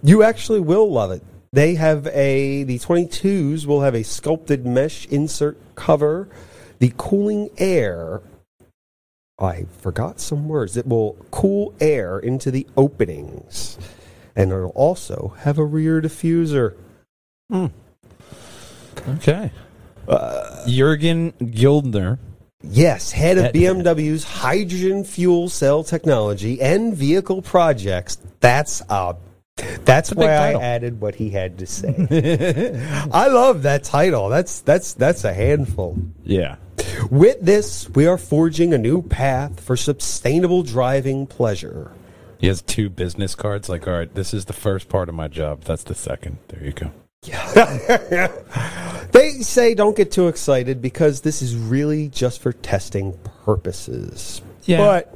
You 0.03 0.23
actually 0.23 0.61
will 0.61 0.91
love 0.91 1.11
it. 1.11 1.23
they 1.53 1.75
have 1.75 2.07
a 2.09 2.63
the 2.65 2.79
22s 2.79 3.67
will 3.67 3.81
have 3.83 3.95
a 3.95 4.03
sculpted 4.05 4.67
mesh 4.67 5.07
insert 5.07 5.57
cover. 5.77 6.29
The 6.79 6.93
cooling 6.97 7.51
air 7.59 8.23
I 9.39 9.67
forgot 9.81 10.19
some 10.19 10.49
words. 10.49 10.77
It 10.77 10.87
will 10.87 11.17
cool 11.31 11.75
air 11.79 12.19
into 12.19 12.51
the 12.51 12.67
openings. 12.77 13.79
And 14.35 14.51
it'll 14.51 14.71
also 14.71 15.35
have 15.41 15.59
a 15.59 15.65
rear 15.65 16.01
diffuser. 16.01 16.75
Okay. 19.09 19.51
Uh, 20.09 20.67
Jurgen 20.67 21.33
Guldner. 21.33 22.19
Yes, 22.63 23.13
head 23.13 23.37
of 23.39 23.53
BMW's 23.53 24.25
hydrogen 24.25 25.05
fuel 25.05 25.49
cell 25.49 25.85
technology 25.85 26.61
and 26.61 26.95
vehicle 26.97 27.43
projects. 27.43 28.17
That's 28.41 28.83
uh 28.89 29.15
that's 29.57 30.13
why 30.13 30.27
I 30.27 30.53
added 30.55 31.01
what 31.01 31.15
he 31.15 31.31
had 31.31 31.59
to 31.59 31.67
say. 31.67 32.75
I 33.13 33.29
love 33.29 33.63
that 33.63 33.85
title. 33.85 34.29
That's 34.29 34.61
that's 34.61 34.95
that's 34.95 35.25
a 35.25 35.33
handful. 35.33 35.97
Yeah. 36.25 36.57
With 37.11 37.41
this, 37.41 37.89
we 37.91 38.07
are 38.07 38.19
forging 38.19 38.75
a 38.75 38.79
new 38.79 39.03
path 39.03 39.61
for 39.61 39.77
sustainable 39.77 40.63
driving 40.63 41.27
pleasure. 41.27 41.93
He 42.39 42.49
has 42.49 42.61
two 42.63 42.91
business 42.91 43.35
cards. 43.35 43.69
Like, 43.69 43.87
all 43.87 43.95
right, 43.95 44.15
this 44.15 44.35
is 44.35 44.45
the 44.45 44.53
first 44.53 44.89
part 44.89 45.09
of 45.09 45.15
my 45.15 45.29
job. 45.29 45.63
That's 45.63 45.85
the 45.85 45.95
second. 45.95 46.39
There 46.49 46.63
you 46.63 46.73
go. 46.73 46.91
Yeah. 47.23 48.29
They 49.13 49.31
say 49.41 49.75
don't 49.75 49.97
get 49.97 50.11
too 50.11 50.29
excited 50.29 50.83
because 50.83 51.23
this 51.23 51.41
is 51.41 51.57
really 51.57 52.09
just 52.09 52.43
for 52.43 52.53
testing 52.53 53.19
purposes. 53.47 54.43
Yeah. 54.65 54.79
But 54.79 55.15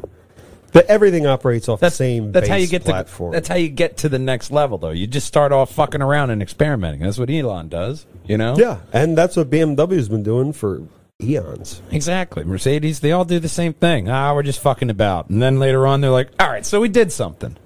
the, 0.72 0.88
everything 0.88 1.26
operates 1.26 1.68
off 1.68 1.80
That's 1.80 1.94
the 1.94 2.04
same 2.04 2.32
That's 2.32 2.48
how 2.48 2.54
you 2.56 2.66
get 2.66 2.84
platform. 2.84 3.32
to. 3.32 3.36
That's 3.36 3.48
how 3.48 3.56
you 3.56 3.68
get 3.68 3.98
to 3.98 4.08
the 4.08 4.18
next 4.18 4.50
level, 4.50 4.78
though. 4.78 4.90
You 4.90 5.06
just 5.06 5.26
start 5.26 5.52
off 5.52 5.72
fucking 5.72 6.02
around 6.02 6.30
and 6.30 6.42
experimenting. 6.42 7.00
That's 7.00 7.18
what 7.18 7.30
Elon 7.30 7.68
does. 7.68 8.06
You 8.26 8.38
know. 8.38 8.56
yeah, 8.56 8.80
and 8.92 9.18
that's 9.18 9.36
what 9.36 9.50
BMW's 9.50 10.08
been 10.08 10.22
doing 10.22 10.52
for 10.52 10.82
eons. 11.22 11.82
Exactly. 11.90 12.44
Mercedes, 12.44 13.00
they 13.00 13.12
all 13.12 13.24
do 13.24 13.38
the 13.38 13.48
same 13.48 13.72
thing. 13.72 14.08
Ah, 14.08 14.34
we're 14.34 14.42
just 14.42 14.60
fucking 14.60 14.90
about. 14.90 15.28
And 15.30 15.42
then 15.42 15.58
later 15.58 15.86
on, 15.86 16.00
they're 16.00 16.10
like, 16.10 16.30
all 16.38 16.48
right, 16.48 16.64
so 16.64 16.80
we 16.80 16.88
did 16.88 17.12
something. 17.12 17.56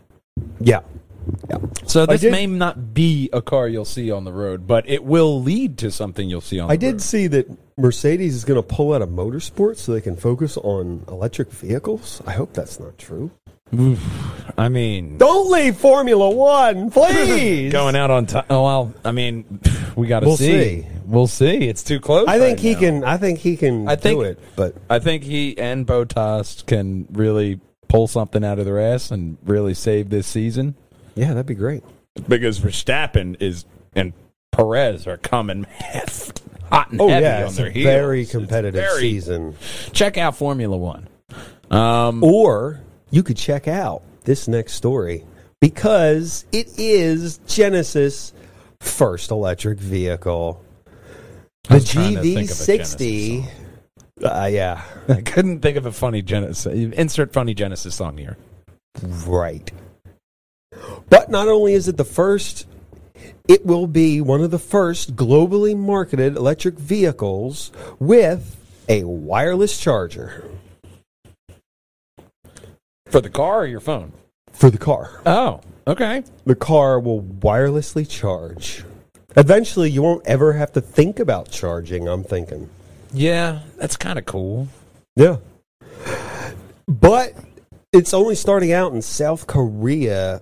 Yeah. 0.60 0.80
Yeah. 1.48 1.58
So 1.86 2.04
this 2.06 2.22
may 2.22 2.46
not 2.46 2.92
be 2.94 3.30
a 3.32 3.40
car 3.40 3.66
you'll 3.68 3.84
see 3.84 4.10
on 4.10 4.24
the 4.24 4.32
road, 4.32 4.66
but 4.66 4.88
it 4.88 5.04
will 5.04 5.42
lead 5.42 5.78
to 5.78 5.90
something 5.90 6.28
you'll 6.28 6.40
see 6.40 6.58
on 6.60 6.68
the 6.68 6.72
I 6.72 6.74
road. 6.74 6.80
did 6.80 7.02
see 7.02 7.26
that 7.28 7.46
Mercedes 7.76 8.34
is 8.34 8.44
going 8.44 8.60
to 8.60 8.66
pull 8.66 8.92
out 8.94 9.02
of 9.02 9.08
motorsports 9.08 9.78
so 9.78 9.92
they 9.92 10.00
can 10.00 10.16
focus 10.16 10.56
on 10.56 11.04
electric 11.08 11.50
vehicles. 11.50 12.22
I 12.26 12.32
hope 12.32 12.52
that's 12.52 12.78
not 12.78 12.96
true. 12.98 13.30
I 14.56 14.68
mean, 14.68 15.18
Don't 15.18 15.50
leave 15.50 15.76
Formula 15.76 16.30
One, 16.30 16.90
please. 16.92 17.72
going 17.72 17.96
out 17.96 18.10
on 18.10 18.26
time. 18.26 18.44
Oh, 18.48 18.62
well, 18.62 18.94
I 19.04 19.10
mean, 19.10 19.58
we 19.96 20.06
got 20.06 20.20
to 20.20 20.26
We'll 20.26 20.36
see. 20.36 20.82
see. 20.82 20.86
We'll 21.06 21.26
see. 21.26 21.68
It's 21.68 21.82
too 21.82 21.98
close. 21.98 22.28
I 22.28 22.38
think 22.38 22.58
right 22.58 22.62
he 22.62 22.72
now. 22.74 22.78
can. 22.80 23.04
I 23.04 23.16
think 23.16 23.38
he 23.40 23.56
can 23.56 23.88
I 23.88 23.96
think- 23.96 24.18
do 24.20 24.22
it. 24.22 24.38
But 24.54 24.76
I 24.88 25.00
think 25.00 25.24
he 25.24 25.58
and 25.58 25.86
Bottas 25.86 26.64
can 26.66 27.08
really 27.12 27.60
pull 27.88 28.06
something 28.06 28.44
out 28.44 28.58
of 28.60 28.64
their 28.64 28.78
ass 28.80 29.10
and 29.10 29.38
really 29.44 29.74
save 29.74 30.08
this 30.10 30.26
season. 30.28 30.76
yeah, 31.16 31.28
that'd 31.28 31.46
be 31.46 31.54
great. 31.54 31.82
Because 32.28 32.60
Verstappen 32.60 33.36
is 33.40 33.64
and 33.96 34.12
Perez 34.52 35.06
are 35.08 35.16
coming 35.16 35.66
hot 36.70 36.90
and 36.90 37.00
Oh 37.00 37.08
heavy 37.08 37.24
yeah, 37.24 37.46
on 37.46 37.54
their 37.54 37.70
heels. 37.70 37.84
very 37.84 38.26
competitive 38.26 38.80
very- 38.82 39.00
season. 39.00 39.54
Check 39.92 40.16
out 40.18 40.36
Formula 40.36 40.76
One. 40.76 41.08
Um, 41.70 42.22
Or 42.22 42.80
you 43.10 43.22
could 43.22 43.36
check 43.36 43.66
out 43.68 44.02
this 44.24 44.48
next 44.48 44.74
story 44.74 45.24
because 45.60 46.44
it 46.52 46.68
is 46.78 47.38
Genesis' 47.46 48.32
first 48.80 49.30
electric 49.30 49.78
vehicle. 49.78 50.62
The 51.68 51.74
was 51.74 51.88
trying 51.90 52.14
to 52.16 52.22
think 52.22 52.50
of 52.50 52.60
a 52.60 52.62
GV60. 52.78 53.48
Uh, 54.22 54.48
yeah, 54.52 54.82
I 55.08 55.22
couldn't 55.22 55.60
think 55.60 55.76
of 55.76 55.86
a 55.86 55.92
funny 55.92 56.22
Genesis. 56.22 56.66
Insert 56.66 57.32
funny 57.32 57.54
Genesis 57.54 57.94
song 57.94 58.16
here. 58.18 58.36
right. 59.26 59.70
But 61.08 61.30
not 61.30 61.48
only 61.48 61.72
is 61.74 61.88
it 61.88 61.96
the 61.96 62.04
first, 62.04 62.66
it 63.48 63.64
will 63.64 63.86
be 63.86 64.20
one 64.20 64.40
of 64.40 64.50
the 64.50 64.58
first 64.58 65.16
globally 65.16 65.76
marketed 65.76 66.36
electric 66.36 66.78
vehicles 66.78 67.70
with 67.98 68.56
a 68.88 69.04
wireless 69.04 69.78
charger 69.78 70.44
For 73.06 73.20
the 73.20 73.30
car 73.30 73.60
or 73.62 73.66
your 73.66 73.80
phone? 73.80 74.12
for 74.52 74.70
the 74.70 74.78
car. 74.78 75.20
Oh, 75.26 75.60
okay. 75.86 76.22
the 76.44 76.54
car 76.54 77.00
will 77.00 77.22
wirelessly 77.22 78.08
charge. 78.08 78.84
Eventually, 79.36 79.90
you 79.90 80.00
won't 80.00 80.24
ever 80.26 80.52
have 80.52 80.70
to 80.74 80.80
think 80.80 81.18
about 81.18 81.50
charging, 81.50 82.06
I'm 82.08 82.22
thinking. 82.22 82.70
Yeah, 83.12 83.60
that's 83.76 83.96
kind 83.96 84.16
of 84.16 84.26
cool. 84.26 84.68
Yeah. 85.16 85.38
But 86.86 87.34
it's 87.92 88.14
only 88.14 88.36
starting 88.36 88.72
out 88.72 88.92
in 88.92 89.02
South 89.02 89.48
Korea 89.48 90.40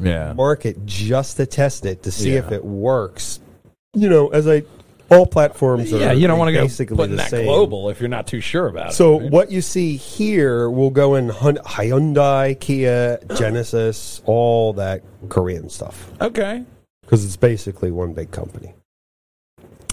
Yeah. 0.00 0.32
market 0.32 0.84
just 0.86 1.36
to 1.38 1.46
test 1.46 1.86
it 1.86 2.02
to 2.04 2.10
see 2.10 2.32
Yeah. 2.32 2.38
if 2.40 2.52
it 2.52 2.64
works. 2.64 3.40
You 3.94 4.08
know, 4.08 4.28
as 4.28 4.46
I 4.48 4.62
all 5.10 5.26
platforms 5.26 5.92
are 5.92 5.98
Yeah, 5.98 6.12
you 6.12 6.28
don't 6.28 6.38
want 6.38 6.50
to 6.50 6.52
go 6.52 6.62
basically 6.62 6.96
putting 6.96 7.16
that 7.16 7.30
same. 7.30 7.44
global 7.44 7.90
if 7.90 7.98
you're 8.00 8.08
not 8.08 8.28
too 8.28 8.40
sure 8.40 8.68
about 8.68 8.92
So 8.94 9.18
it. 9.18 9.22
right? 9.24 9.30
what 9.32 9.50
you 9.50 9.60
see 9.60 9.96
here 9.96 10.70
will 10.70 10.90
go 10.90 11.16
in 11.16 11.28
Hyundai, 11.30 12.58
Kia, 12.60 13.18
Genesis, 13.36 14.22
all 14.24 14.72
that 14.74 15.02
Korean 15.28 15.68
stuff 15.68 16.12
Okay. 16.20 16.62
because 17.02 17.24
it's 17.24 17.36
basically 17.36 17.90
one 17.90 18.12
big 18.12 18.30
company. 18.30 18.72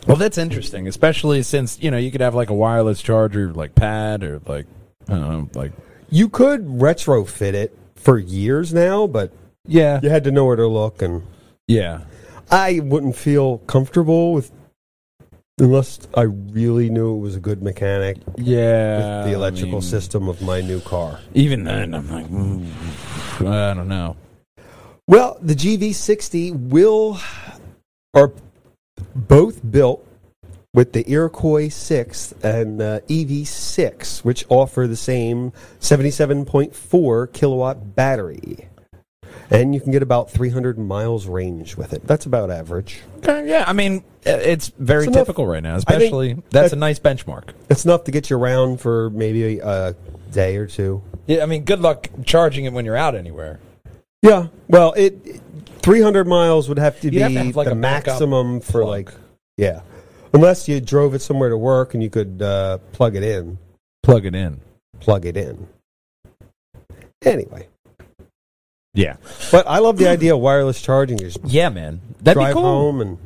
Well, 0.07 0.17
that's 0.17 0.37
interesting, 0.37 0.87
especially 0.87 1.41
since 1.43 1.79
you 1.81 1.91
know 1.91 1.97
you 1.97 2.11
could 2.11 2.21
have 2.21 2.35
like 2.35 2.49
a 2.49 2.53
wireless 2.53 3.01
charger, 3.01 3.51
like 3.51 3.75
pad, 3.75 4.23
or 4.23 4.39
like 4.45 4.65
I 5.09 5.13
don't 5.15 5.29
know, 5.53 5.59
like 5.59 5.71
You 6.09 6.29
could 6.29 6.65
retrofit 6.67 7.53
it 7.53 7.77
for 7.95 8.17
years 8.17 8.73
now, 8.73 9.07
but 9.07 9.33
yeah, 9.67 9.99
you 10.01 10.09
had 10.09 10.23
to 10.25 10.31
know 10.31 10.45
where 10.45 10.55
to 10.55 10.67
look, 10.67 11.01
and 11.01 11.23
yeah, 11.67 12.01
I 12.49 12.79
wouldn't 12.79 13.15
feel 13.15 13.59
comfortable 13.59 14.33
with 14.33 14.51
unless 15.59 15.99
I 16.13 16.21
really 16.21 16.89
knew 16.89 17.15
it 17.15 17.19
was 17.19 17.35
a 17.35 17.39
good 17.39 17.63
mechanic 17.63 18.17
yeah. 18.37 18.97
with 19.23 19.27
the 19.27 19.33
electrical 19.33 19.77
I 19.77 19.79
mean, 19.79 19.81
system 19.81 20.29
of 20.29 20.41
my 20.41 20.61
new 20.61 20.79
car. 20.81 21.19
Even 21.33 21.63
then, 21.63 21.95
I'm 21.95 22.09
like, 22.09 22.27
mm, 22.27 22.67
I 23.41 23.73
don't 23.73 23.87
know. 23.87 24.15
Well, 25.07 25.37
the 25.41 25.55
GV60 25.55 26.69
will 26.69 27.19
are 28.13 28.31
both 29.15 29.69
built 29.69 30.05
with 30.73 30.93
the 30.93 31.09
Iroquois 31.09 31.69
6 31.69 32.33
and 32.43 32.81
uh, 32.81 32.99
EV6, 33.09 34.23
which 34.23 34.45
offer 34.49 34.85
the 34.85 34.95
same 34.95 35.51
77.4 35.79 37.33
kilowatt 37.33 37.95
battery. 37.95 38.66
And 39.49 39.73
you 39.73 39.79
can 39.79 39.91
get 39.93 40.03
about 40.03 40.29
300 40.29 40.77
miles 40.77 41.25
range 41.25 41.77
with 41.77 41.93
it. 41.93 42.05
That's 42.05 42.25
about 42.25 42.51
average. 42.51 42.99
Okay, 43.19 43.47
yeah, 43.49 43.63
I 43.65 43.71
mean, 43.73 44.03
it's 44.23 44.67
very 44.77 45.03
It's 45.05 45.07
enough- 45.07 45.25
typical 45.27 45.47
right 45.47 45.63
now. 45.63 45.75
Especially 45.77 46.33
that's 46.51 46.71
that- 46.71 46.73
a 46.73 46.79
nice 46.79 46.99
benchmark. 46.99 47.49
It's 47.69 47.85
enough 47.85 48.03
to 48.05 48.11
get 48.11 48.29
you 48.29 48.37
around 48.37 48.81
for 48.81 49.09
maybe 49.11 49.59
a 49.59 49.95
day 50.31 50.57
or 50.57 50.67
two. 50.67 51.01
Yeah, 51.27 51.43
I 51.43 51.45
mean, 51.45 51.63
good 51.63 51.79
luck 51.79 52.09
charging 52.25 52.65
it 52.65 52.73
when 52.73 52.83
you're 52.83 52.97
out 52.97 53.15
anywhere. 53.15 53.59
Yeah. 54.21 54.47
Well, 54.67 54.91
it, 54.93 55.17
it 55.25 55.41
300 55.81 56.27
miles 56.27 56.67
would 56.67 56.79
have 56.79 56.99
to 56.99 57.07
You'd 57.07 57.11
be 57.11 57.19
have 57.19 57.31
to 57.31 57.43
have, 57.45 57.55
like, 57.55 57.69
the 57.69 57.75
maximum 57.75 58.59
for 58.59 58.81
plug. 58.81 58.87
like 58.89 59.13
yeah. 59.55 59.81
Unless 60.33 60.67
you 60.67 60.81
drove 60.81 61.13
it 61.15 61.21
somewhere 61.21 61.47
to 61.49 61.57
work 61.57 61.93
and 61.93 62.03
you 62.03 62.09
could 62.09 62.41
uh, 62.41 62.79
plug 62.91 63.15
it 63.15 63.23
in, 63.23 63.57
Plug 64.03 64.25
it 64.25 64.35
in. 64.35 64.59
plug 64.99 65.25
it 65.25 65.37
in. 65.37 65.67
Anyway, 67.23 67.67
Yeah, 68.97 69.17
but 69.51 69.67
I 69.67 69.77
love 69.77 69.97
the 69.97 70.09
idea 70.09 70.33
of 70.33 70.41
wireless 70.41 70.81
charging. 70.81 71.19
Just 71.19 71.39
yeah, 71.45 71.69
man, 71.69 72.01
that'd 72.21 72.33
drive 72.35 72.49
be 72.49 72.53
cool. 72.53 72.63
home 72.63 73.01
and 73.01 73.17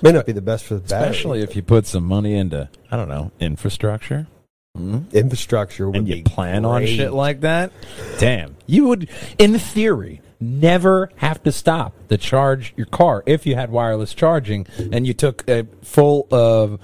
may 0.00 0.12
not 0.12 0.26
be 0.26 0.32
the 0.32 0.40
best 0.40 0.64
for 0.64 0.74
the 0.74 0.80
battery. 0.80 1.10
Especially 1.10 1.42
if 1.42 1.56
you 1.56 1.62
put 1.62 1.86
some 1.86 2.04
money 2.04 2.34
into, 2.34 2.68
I 2.90 2.96
don't 2.96 3.08
know, 3.08 3.32
infrastructure. 3.40 4.28
Mm-hmm. 4.76 5.16
infrastructure 5.16 5.86
would 5.86 5.96
and 5.96 6.06
be 6.06 6.18
you 6.18 6.22
plan 6.22 6.64
on 6.64 6.82
great. 6.82 6.94
shit 6.94 7.12
like 7.12 7.40
that, 7.40 7.72
damn, 8.18 8.54
you 8.66 8.86
would, 8.86 9.08
in 9.36 9.58
theory, 9.58 10.20
never 10.38 11.10
have 11.16 11.42
to 11.42 11.50
stop 11.50 11.94
to 12.10 12.16
charge 12.16 12.74
your 12.76 12.86
car 12.86 13.24
if 13.26 13.44
you 13.44 13.56
had 13.56 13.70
wireless 13.70 14.14
charging 14.14 14.66
and 14.92 15.04
you 15.04 15.14
took 15.14 15.48
a 15.50 15.66
full 15.82 16.28
of 16.30 16.78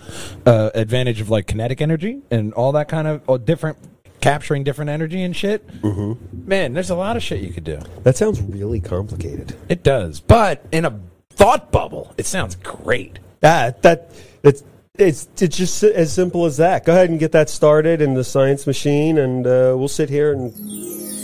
uh, 0.44 0.70
advantage 0.74 1.20
of 1.20 1.30
like 1.30 1.46
kinetic 1.46 1.80
energy 1.80 2.22
and 2.32 2.52
all 2.54 2.72
that 2.72 2.88
kind 2.88 3.06
of 3.06 3.22
or 3.28 3.38
different 3.38 3.78
capturing 4.24 4.64
different 4.64 4.90
energy 4.90 5.22
and 5.22 5.36
shit. 5.36 5.66
Mm-hmm. 5.82 6.48
Man, 6.48 6.72
there's 6.72 6.88
a 6.88 6.94
lot 6.94 7.14
of 7.14 7.22
shit 7.22 7.40
you 7.40 7.52
could 7.52 7.64
do. 7.64 7.78
That 8.04 8.16
sounds 8.16 8.40
really 8.40 8.80
complicated. 8.80 9.54
It 9.68 9.82
does, 9.82 10.20
but 10.20 10.64
in 10.72 10.86
a 10.86 10.98
thought 11.28 11.70
bubble, 11.70 12.14
it 12.16 12.24
sounds 12.24 12.54
great. 12.54 13.18
Ah, 13.42 13.72
that 13.82 14.10
it's 14.42 14.64
it's 14.94 15.28
it's 15.38 15.58
just 15.58 15.84
as 15.84 16.10
simple 16.10 16.46
as 16.46 16.56
that. 16.56 16.86
Go 16.86 16.92
ahead 16.92 17.10
and 17.10 17.20
get 17.20 17.32
that 17.32 17.50
started 17.50 18.00
in 18.00 18.14
the 18.14 18.24
science 18.24 18.66
machine, 18.66 19.18
and 19.18 19.46
uh, 19.46 19.74
we'll 19.76 19.88
sit 19.88 20.08
here 20.08 20.32
and 20.32 20.54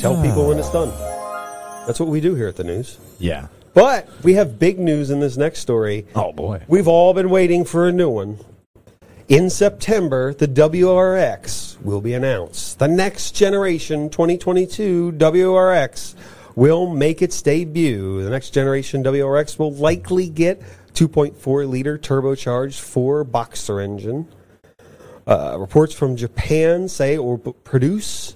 tell 0.01 0.21
people 0.23 0.47
when 0.49 0.59
it's 0.59 0.71
done. 0.71 0.91
That's 1.87 1.99
what 1.99 2.11
we 2.11 2.21
do 2.21 2.35
here 2.35 2.49
at 2.49 2.57
the 2.57 2.65
news. 2.65 2.99
Yeah. 3.19 3.49
But 3.73 4.11
we 4.23 4.35
have 4.35 4.59
big 4.59 4.79
news 4.79 5.11
in 5.11 5.21
this 5.21 5.39
next 5.39 5.61
story. 5.61 6.07
Oh 6.15 6.33
boy. 6.33 6.65
We've 6.69 6.89
all 6.89 7.15
been 7.15 7.31
waiting 7.31 7.65
for 7.65 7.89
a 7.89 7.93
new 7.93 8.11
one. 8.11 8.39
In 9.31 9.49
September, 9.49 10.35
the 10.35 10.49
WRX 10.49 11.81
will 11.83 12.01
be 12.01 12.15
announced. 12.15 12.81
The 12.81 12.89
next 12.89 13.31
generation 13.31 14.11
2022 14.11 15.13
WRX 15.13 16.17
will 16.57 16.93
make 16.93 17.23
its 17.23 17.41
debut. 17.41 18.25
The 18.25 18.31
next 18.31 18.51
generation 18.51 19.05
WRX 19.05 19.57
will 19.57 19.73
likely 19.73 20.29
get 20.29 20.61
2.4 20.95 21.69
liter 21.69 21.97
turbocharged 21.97 22.81
four 22.81 23.23
boxer 23.23 23.81
engine. 23.81 24.27
Uh, 25.29 25.59
reports 25.61 25.95
from 25.95 26.17
Japan 26.17 26.89
say 26.89 27.15
it 27.15 27.23
will 27.23 27.39
produce 27.39 28.35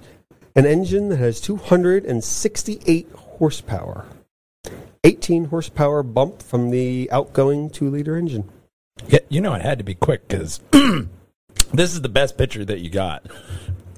an 0.54 0.64
engine 0.64 1.08
that 1.08 1.16
has 1.16 1.40
268 1.40 3.08
horsepower. 3.16 4.06
18 5.02 5.46
horsepower 5.46 6.04
bump 6.04 6.40
from 6.40 6.70
the 6.70 7.10
outgoing 7.10 7.68
2 7.68 7.90
liter 7.90 8.16
engine. 8.16 8.48
Yeah, 9.08 9.18
you 9.28 9.40
know 9.40 9.54
it 9.54 9.62
had 9.62 9.78
to 9.78 9.84
be 9.84 9.94
quick 9.94 10.28
because 10.28 10.60
this 11.72 11.92
is 11.92 12.00
the 12.02 12.08
best 12.08 12.38
picture 12.38 12.64
that 12.64 12.80
you 12.80 12.90
got. 12.90 13.26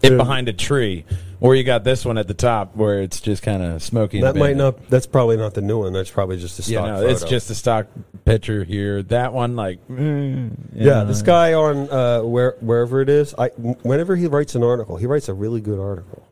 It 0.02 0.12
Yeah. 0.12 0.18
behind 0.18 0.48
a 0.48 0.52
tree, 0.52 1.04
or 1.40 1.54
you 1.54 1.64
got 1.64 1.82
this 1.84 2.04
one 2.04 2.18
at 2.18 2.28
the 2.28 2.34
top 2.34 2.76
where 2.76 3.00
it's 3.02 3.20
just 3.20 3.42
kind 3.42 3.62
of 3.62 3.82
smoky. 3.82 4.20
That 4.20 4.36
might 4.36 4.56
not. 4.56 4.88
That's 4.90 5.06
probably 5.06 5.36
not 5.38 5.54
the 5.54 5.62
new 5.62 5.78
one. 5.80 5.92
That's 5.92 6.10
probably 6.10 6.36
just 6.38 6.58
a 6.58 6.62
stock 6.62 6.72
Yeah, 6.72 6.80
no, 6.86 6.96
photo. 6.96 7.08
it's 7.08 7.24
just 7.24 7.48
a 7.50 7.54
stock 7.54 7.86
picture 8.26 8.62
here. 8.64 9.02
That 9.04 9.32
one, 9.32 9.56
like, 9.56 9.86
mm, 9.88 10.50
yeah. 10.74 11.04
This 11.04 11.22
guy 11.22 11.54
on 11.54 11.90
uh, 11.90 12.22
where 12.22 12.56
wherever 12.60 13.00
it 13.00 13.08
is, 13.08 13.34
I 13.38 13.48
whenever 13.82 14.16
he 14.16 14.26
writes 14.26 14.54
an 14.54 14.62
article, 14.62 14.96
he 14.98 15.06
writes 15.06 15.28
a 15.28 15.34
really 15.34 15.60
good 15.62 15.78
article. 15.80 16.26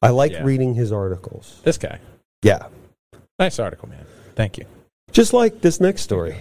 I 0.00 0.10
like 0.10 0.32
Yeah. 0.32 0.44
reading 0.44 0.74
his 0.74 0.90
articles. 0.92 1.60
this 1.64 1.76
guy. 1.78 1.98
Yeah, 2.42 2.68
Nice 3.38 3.58
article, 3.58 3.88
man. 3.88 4.04
Thank 4.34 4.56
you. 4.58 4.64
just 5.12 5.32
like 5.32 5.60
this 5.60 5.80
next 5.80 6.02
story. 6.02 6.36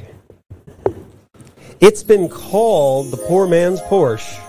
It's 1.80 2.04
been 2.04 2.28
called 2.30 3.12
the 3.12 3.18
poor 3.18 3.48
man's 3.48 3.82
Porsche. 3.82 4.40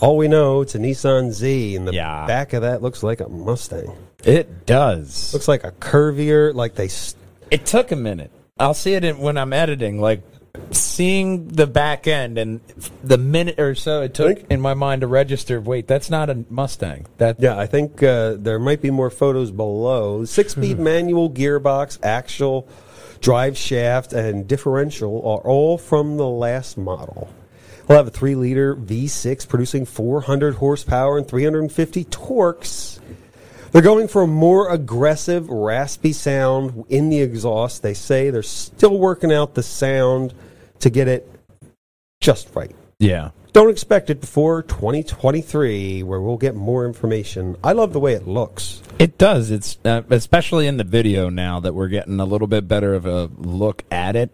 All 0.00 0.16
we 0.16 0.28
know, 0.28 0.62
it's 0.62 0.74
a 0.74 0.78
Nissan 0.78 1.30
Z, 1.32 1.76
and 1.76 1.86
the 1.86 1.92
Yeah. 1.92 2.24
back 2.26 2.52
of 2.52 2.62
that 2.62 2.82
looks 2.82 3.02
like 3.02 3.20
a 3.20 3.28
Mustang. 3.28 3.92
It 4.24 4.64
does. 4.66 5.32
Looks 5.34 5.48
like 5.48 5.64
a 5.64 5.72
curvier, 5.72 6.54
like 6.54 6.74
they. 6.74 6.86
s- 6.86 7.16
It 7.50 7.66
took 7.66 7.90
a 7.92 7.96
minute. 7.96 8.30
I'll 8.58 8.74
see 8.74 8.94
it 8.94 9.04
in, 9.04 9.18
when 9.18 9.36
I'm 9.36 9.52
editing, 9.52 10.00
like 10.00 10.22
seeing 10.70 11.48
the 11.48 11.66
back 11.66 12.06
end 12.06 12.36
and 12.38 12.60
the 13.02 13.16
minute 13.18 13.58
or 13.58 13.74
so 13.74 14.02
it 14.02 14.14
took 14.14 14.38
in 14.50 14.60
my 14.60 14.74
mind 14.74 15.00
to 15.00 15.06
register. 15.06 15.60
Wait, 15.60 15.86
that's 15.86 16.10
not 16.10 16.28
a 16.30 16.44
Mustang. 16.48 17.06
That 17.18 17.36
Yeah, 17.40 17.58
I 17.58 17.66
think 17.66 18.02
uh, 18.02 18.34
there 18.38 18.58
might 18.58 18.80
be 18.82 18.90
more 18.90 19.10
photos 19.10 19.50
below. 19.50 20.24
Six-speed 20.24 20.78
manual 20.78 21.30
gearbox, 21.30 21.98
actual 22.02 22.68
drive 23.20 23.56
shaft, 23.56 24.12
and 24.12 24.46
differential 24.46 25.18
are 25.18 25.40
all 25.46 25.78
from 25.78 26.16
the 26.16 26.26
last 26.26 26.76
model. 26.78 27.32
We'll 27.86 27.98
have 27.98 28.06
a 28.06 28.10
three-liter 28.10 28.76
V6 28.76 29.48
producing 29.48 29.84
400 29.84 30.54
horsepower 30.54 31.18
and 31.18 31.26
350 31.26 32.04
torques. 32.04 33.00
They're 33.72 33.82
going 33.82 34.08
for 34.08 34.22
a 34.22 34.26
more 34.26 34.72
aggressive, 34.72 35.48
raspy 35.48 36.12
sound 36.12 36.84
in 36.88 37.08
the 37.08 37.20
exhaust. 37.20 37.82
They 37.82 37.94
say 37.94 38.30
they're 38.30 38.42
still 38.42 38.98
working 38.98 39.32
out 39.32 39.54
the 39.54 39.62
sound 39.62 40.34
to 40.80 40.90
get 40.90 41.08
it 41.08 41.28
just 42.20 42.54
right. 42.54 42.74
yeah. 42.98 43.30
Don't 43.52 43.68
expect 43.70 44.10
it 44.10 44.20
before 44.20 44.62
2023, 44.62 46.02
where 46.04 46.20
we'll 46.20 46.36
get 46.36 46.54
more 46.54 46.86
information. 46.86 47.56
I 47.64 47.72
love 47.72 47.92
the 47.92 47.98
way 47.98 48.14
it 48.14 48.26
looks. 48.28 48.80
It 49.00 49.18
does. 49.18 49.50
It's 49.50 49.78
uh, 49.84 50.02
especially 50.10 50.66
in 50.66 50.76
the 50.76 50.84
video 50.84 51.30
now 51.30 51.58
that 51.60 51.74
we're 51.74 51.88
getting 51.88 52.20
a 52.20 52.24
little 52.24 52.46
bit 52.46 52.68
better 52.68 52.94
of 52.94 53.06
a 53.06 53.30
look 53.38 53.82
at 53.90 54.14
it. 54.14 54.30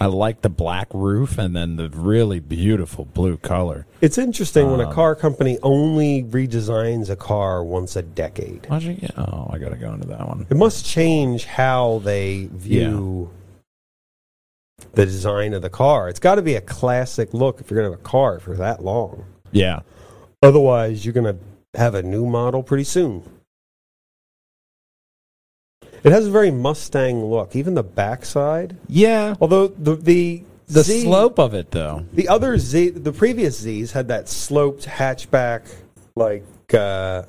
I 0.00 0.06
like 0.06 0.42
the 0.42 0.48
black 0.48 0.88
roof 0.92 1.38
and 1.38 1.54
then 1.54 1.76
the 1.76 1.88
really 1.90 2.40
beautiful 2.40 3.04
blue 3.04 3.36
color. 3.36 3.86
It's 4.00 4.18
interesting 4.18 4.70
when 4.70 4.80
Um, 4.80 4.90
a 4.90 4.94
car 4.94 5.14
company 5.14 5.58
only 5.62 6.24
redesigns 6.24 7.08
a 7.08 7.16
car 7.16 7.62
once 7.62 7.96
a 7.96 8.02
decade. 8.02 8.66
Why'd 8.66 8.82
you 8.82 8.94
get? 8.94 9.16
Oh, 9.16 9.48
I 9.50 9.58
gotta 9.58 9.76
go 9.76 9.92
into 9.92 10.08
that 10.08 10.26
one. 10.26 10.46
It 10.50 10.56
must 10.56 10.84
change 10.84 11.44
how 11.44 12.00
they 12.04 12.48
view 12.52 13.30
the 14.92 15.04
design 15.06 15.54
of 15.54 15.62
the 15.62 15.70
car. 15.70 16.08
It's 16.08 16.20
got 16.20 16.36
to 16.36 16.42
be 16.42 16.54
a 16.56 16.60
classic 16.60 17.32
look 17.34 17.60
if 17.60 17.70
you're 17.70 17.80
going 17.80 17.90
to 17.90 17.96
have 17.96 18.00
a 18.00 18.08
car 18.08 18.40
for 18.40 18.54
that 18.56 18.82
long. 18.84 19.24
Yeah. 19.52 19.80
Otherwise, 20.42 21.04
you're 21.04 21.14
going 21.14 21.36
to 21.36 21.78
have 21.78 21.94
a 21.94 22.02
new 22.02 22.26
model 22.26 22.62
pretty 22.62 22.84
soon. 22.84 23.22
It 26.02 26.12
has 26.12 26.26
a 26.26 26.30
very 26.30 26.50
Mustang 26.50 27.24
look, 27.24 27.54
even 27.54 27.74
the 27.74 27.82
backside. 27.82 28.76
Yeah. 28.88 29.34
Although 29.40 29.68
the 29.68 29.96
the 29.96 30.44
The 30.66 30.82
Z- 30.82 31.02
slope 31.02 31.38
of 31.38 31.52
it, 31.52 31.70
though. 31.72 32.06
the 32.12 32.28
other 32.28 32.56
Z, 32.58 32.90
the 32.90 33.12
previous 33.12 33.58
Z's 33.60 33.92
had 33.92 34.08
that 34.08 34.28
sloped 34.28 34.86
hatchback, 34.86 35.62
like 36.16 36.44
uh, 36.72 37.24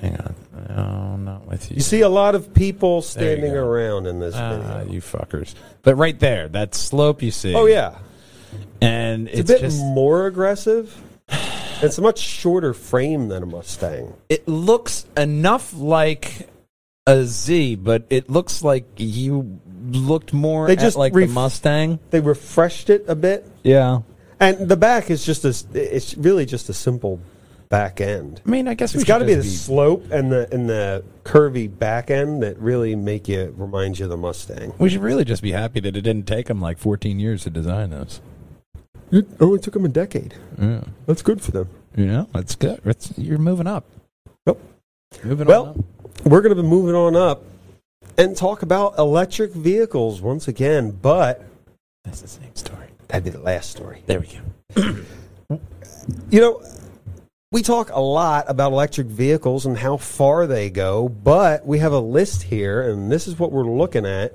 Hang 0.00 0.16
on. 0.16 0.34
No, 0.68 1.01
not 1.32 1.46
with 1.46 1.70
you. 1.70 1.76
you 1.76 1.82
see 1.82 2.00
a 2.02 2.08
lot 2.08 2.34
of 2.34 2.52
people 2.54 3.02
standing 3.02 3.52
around 3.52 4.06
in 4.06 4.20
this 4.20 4.34
Ah, 4.34 4.56
video. 4.78 4.92
you 4.92 5.00
fuckers. 5.00 5.54
But 5.82 5.94
right 5.96 6.18
there, 6.18 6.48
that 6.48 6.74
slope 6.74 7.22
you 7.22 7.30
see. 7.30 7.54
Oh 7.54 7.66
yeah, 7.66 7.98
And 8.80 9.28
it's, 9.28 9.40
it's, 9.40 9.50
a 9.50 9.52
bit 9.54 9.60
just. 9.62 9.78
more 9.80 10.26
aggressive. 10.26 10.94
It's 11.80 11.98
a 11.98 12.02
much 12.02 12.18
shorter 12.20 12.74
frame 12.74 13.28
than 13.28 13.42
a 13.42 13.46
Mustang. 13.46 14.12
it 14.28 14.46
looks 14.46 15.06
enough 15.16 15.74
like 15.74 16.48
a 17.06 17.24
Z, 17.24 17.76
but 17.76 18.04
it 18.10 18.30
looks 18.30 18.62
like 18.62 18.84
you 18.96 19.58
looked 19.90 20.32
more 20.32 20.68
They 20.68 20.74
at 20.74 20.78
just 20.78 20.96
like 20.96 21.12
ref- 21.14 21.28
the 21.28 21.34
Mustang. 21.34 21.98
They 22.10 22.20
refreshed 22.20 22.88
it 22.90 23.04
a 23.08 23.16
bit, 23.16 23.48
Yeah. 23.64 24.02
and 24.38 24.68
the 24.68 24.76
back 24.76 25.10
is 25.10 25.24
just 25.26 25.44
a. 25.44 25.52
It's 25.74 26.16
really 26.16 26.46
just 26.46 26.68
a 26.68 26.72
simple 26.72 27.18
back 27.72 28.02
end. 28.02 28.42
I 28.46 28.50
mean, 28.50 28.68
I 28.68 28.74
guess 28.74 28.94
It's 28.94 29.02
got 29.02 29.18
to 29.18 29.24
be 29.24 29.34
the 29.34 29.42
slope 29.42 30.04
and 30.12 30.30
the 30.30 30.46
and 30.52 30.68
the 30.68 31.02
curvy 31.24 31.66
back 31.66 32.10
end 32.10 32.42
that 32.42 32.58
really 32.58 32.94
make 32.94 33.26
you 33.28 33.54
remind 33.56 33.98
you 33.98 34.04
of 34.04 34.10
the 34.10 34.16
Mustang. 34.18 34.74
We 34.78 34.90
should 34.90 35.00
really 35.00 35.24
just 35.24 35.42
be 35.42 35.52
happy 35.52 35.80
that 35.80 35.96
it 35.96 36.02
didn't 36.02 36.26
take 36.26 36.48
them 36.48 36.60
like 36.60 36.76
14 36.76 37.18
years 37.18 37.44
to 37.44 37.50
design 37.50 37.88
this. 37.88 38.20
It 39.10 39.26
oh, 39.40 39.46
only 39.46 39.58
took 39.58 39.72
them 39.72 39.86
a 39.86 39.88
decade. 39.88 40.34
Yeah. 40.60 40.82
That's 41.06 41.22
good 41.22 41.40
for 41.40 41.50
them. 41.50 41.70
You 41.96 42.06
know, 42.06 42.28
that's 42.34 42.54
good. 42.56 42.82
It's, 42.84 43.16
you're 43.16 43.38
moving 43.38 43.66
up. 43.66 43.86
Yep. 44.46 44.58
Moving 45.24 45.48
Well. 45.48 45.82
We're 46.24 46.42
going 46.42 46.54
to 46.54 46.62
be 46.62 46.68
moving 46.68 46.94
on 46.94 47.16
up 47.16 47.42
and 48.18 48.36
talk 48.36 48.62
about 48.62 48.98
electric 48.98 49.52
vehicles 49.52 50.20
once 50.20 50.46
again, 50.46 50.90
but 50.90 51.42
That's 52.04 52.20
the 52.20 52.28
same 52.28 52.54
story. 52.54 52.88
that'd 53.08 53.24
be 53.24 53.30
the 53.30 53.40
last 53.40 53.70
story. 53.70 54.02
There 54.06 54.20
we 54.20 54.26
go. 54.76 54.98
You 56.30 56.40
know, 56.40 56.62
we 57.52 57.62
talk 57.62 57.90
a 57.90 58.00
lot 58.00 58.46
about 58.48 58.72
electric 58.72 59.06
vehicles 59.06 59.66
and 59.66 59.76
how 59.76 59.98
far 59.98 60.46
they 60.46 60.70
go, 60.70 61.06
but 61.08 61.66
we 61.66 61.78
have 61.78 61.92
a 61.92 62.00
list 62.00 62.44
here, 62.44 62.80
and 62.90 63.12
this 63.12 63.28
is 63.28 63.38
what 63.38 63.52
we're 63.52 63.62
looking 63.62 64.06
at 64.06 64.32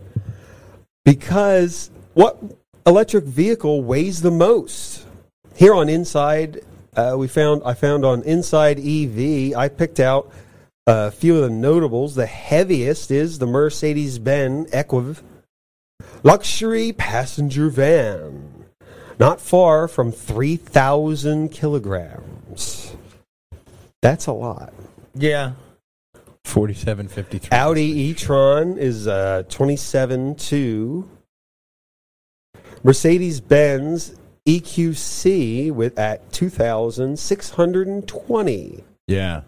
because 1.03 1.89
what 2.13 2.37
electric 2.85 3.23
vehicle 3.23 3.81
weighs 3.81 4.21
the 4.21 4.31
most? 4.31 5.03
Here 5.55 5.73
on 5.73 5.89
Inside, 5.89 6.61
uh, 6.95 7.15
we 7.17 7.27
found 7.27 7.63
I 7.65 7.73
found 7.73 8.05
on 8.05 8.21
Inside 8.21 8.79
EV, 8.79 9.57
I 9.57 9.67
picked 9.67 9.99
out 9.99 10.31
a 10.85 11.09
few 11.09 11.37
of 11.37 11.41
the 11.41 11.49
notables. 11.49 12.13
The 12.13 12.27
heaviest 12.27 13.09
is 13.09 13.39
the 13.39 13.47
Mercedes-Benz 13.47 14.69
EQV 14.69 15.23
luxury 16.21 16.93
passenger 16.93 17.69
van, 17.69 18.65
not 19.19 19.41
far 19.41 19.87
from 19.87 20.11
three 20.11 20.55
thousand 20.55 21.49
kilograms. 21.49 22.36
That's 24.01 24.27
a 24.27 24.33
lot. 24.33 24.73
Yeah. 25.15 25.53
4753. 26.45 27.49
Audi 27.57 27.81
e-tron 27.83 28.77
is 28.77 29.07
uh, 29.07 29.43
27.2. 29.49 31.05
Mercedes-Benz 32.83 34.15
EQC 34.47 35.71
with 35.73 35.97
at 35.99 36.31
2,620. 36.31 38.83
Yeah. 39.07 39.41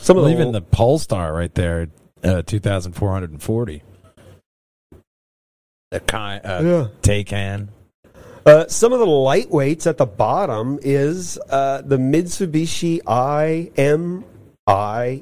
Some 0.00 0.16
of 0.16 0.24
Well, 0.24 0.32
the 0.32 0.40
even 0.40 0.50
the 0.52 0.60
Polestar 0.62 1.32
right 1.32 1.54
there, 1.54 1.88
uh, 2.24 2.42
2,440. 2.42 3.82
The 5.92 6.00
kind, 6.00 6.44
uh, 6.44 6.60
Yeah. 6.62 6.88
Taycan. 7.02 7.68
Uh, 8.46 8.66
some 8.68 8.92
of 8.92 8.98
the 8.98 9.06
lightweights 9.06 9.86
at 9.86 9.98
the 9.98 10.06
bottom 10.06 10.78
is 10.82 11.38
uh, 11.50 11.82
the 11.82 11.96
Mitsubishi 11.98 13.00
IMI 13.02 14.24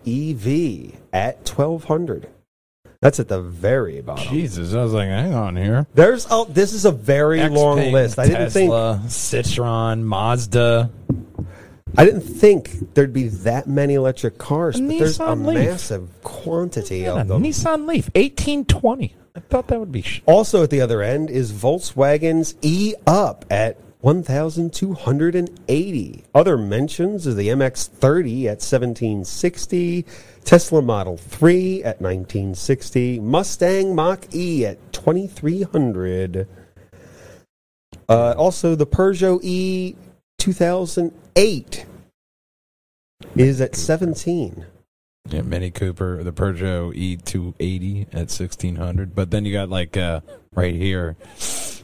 EV 0.00 0.46
E 0.46 0.94
at 1.12 1.37
1200. 1.48 2.28
That's 3.00 3.20
at 3.20 3.28
the 3.28 3.40
very 3.40 4.00
bottom. 4.00 4.26
Jesus, 4.28 4.74
I 4.74 4.83
was 4.83 4.92
like, 4.92 5.09
hang 5.09 5.33
on 5.35 5.57
here. 5.57 5.87
There's 5.94 6.26
oh, 6.31 6.46
this 6.46 6.72
is 6.72 6.85
a 6.85 6.90
very 6.90 7.48
long 7.48 7.92
list. 7.92 8.18
I 8.18 8.26
didn't 8.26 8.50
think 8.50 8.70
Citroen, 8.72 10.02
Mazda. 10.02 10.90
I 11.96 12.04
didn't 12.04 12.20
think 12.22 12.94
there'd 12.94 13.12
be 13.12 13.28
that 13.28 13.66
many 13.68 13.94
electric 13.94 14.37
cars, 14.37 14.78
A 14.78 14.83
but 14.83 14.98
there's 14.98 15.18
a 15.20 15.35
Leaf. 15.35 15.59
massive 15.70 16.11
quantity 16.22 16.98
Yeah, 16.98 17.20
of 17.20 17.28
them. 17.28 17.42
Nissan 17.42 17.87
Leaf, 17.87 18.11
eighteen 18.14 18.64
twenty. 18.64 19.14
I 19.38 19.40
thought 19.40 19.68
that 19.68 19.79
would 19.79 19.92
be. 19.92 20.03
Sh- 20.03 20.20
Also 20.27 20.64
at 20.64 20.70
the 20.70 20.81
other 20.81 21.01
end 21.01 21.31
is 21.31 21.53
Volkswagen's 21.53 22.57
E 22.61 22.94
Up 23.07 23.44
at 23.48 23.77
1,280. 24.01 26.24
Other 26.35 26.59
mentions 26.59 27.24
is 27.24 27.37
the 27.37 27.46
MX-30 27.46 28.46
at 28.46 28.61
1760, 28.61 30.05
Tesla 30.44 30.83
Model 30.83 31.16
3 31.16 31.85
at 31.85 32.01
1960, 32.01 33.20
Mustang 33.20 33.94
Mach-E 33.94 34.66
at 34.66 34.92
2300. 34.92 36.48
Uh, 38.09 38.35
also, 38.37 38.74
the 38.74 38.87
Peugeot 38.87 39.38
E 39.44 39.94
2008 40.38 41.87
is 43.37 43.61
at 43.61 43.77
17. 43.77 44.66
Yeah, 45.30 45.42
Mini 45.42 45.70
Cooper, 45.70 46.22
the 46.24 46.32
Peugeot 46.32 46.94
E 46.94 47.16
two 47.16 47.54
eighty 47.60 48.06
at 48.12 48.30
sixteen 48.30 48.76
hundred. 48.76 49.14
But 49.14 49.30
then 49.30 49.44
you 49.44 49.52
got 49.52 49.68
like 49.68 49.96
uh, 49.96 50.20
right 50.54 50.74
here, 50.74 51.16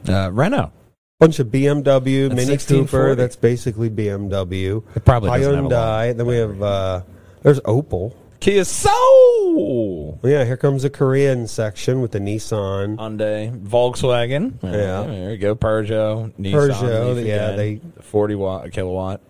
uh, 0.09 0.31
Renault. 0.33 0.73
Bunch 1.21 1.39
of 1.39 1.47
BMW, 1.47 2.29
That's 2.29 2.47
Mini 2.47 2.59
Cooper. 2.59 3.15
That's 3.15 3.37
basically 3.37 3.89
BMW. 3.89 4.83
It 4.97 5.05
probably 5.05 5.31
doesn't 5.31 5.55
have 5.55 5.65
a 5.65 5.69
lot. 5.69 5.73
Hyundai. 5.73 6.17
Then 6.17 6.27
we 6.27 6.37
have 6.37 6.63
uh, 6.63 7.03
there's 7.43 7.61
Opel. 7.61 8.15
Kia 8.41 8.65
Soul. 8.65 10.21
Yeah, 10.23 10.45
here 10.45 10.59
comes 10.59 10.83
the 10.83 10.91
Korean 10.91 11.47
section 11.47 12.03
with 12.03 12.13
the 12.13 12.19
Nissan. 12.19 12.97
Hyundai, 12.97 13.59
Volkswagen. 13.59 14.63
Yeah. 14.63 15.03
there 15.05 15.31
you 15.31 15.39
go. 15.39 15.55
Peugeot, 15.55 16.33
Nissan, 16.39 16.53
Peugeot, 16.53 17.15
Leaf 17.17 17.27
yeah, 17.27 17.35
again, 17.51 17.57
they- 17.57 17.81
forty 18.03 18.35
watt 18.35 18.71
kilowatt. 18.73 19.23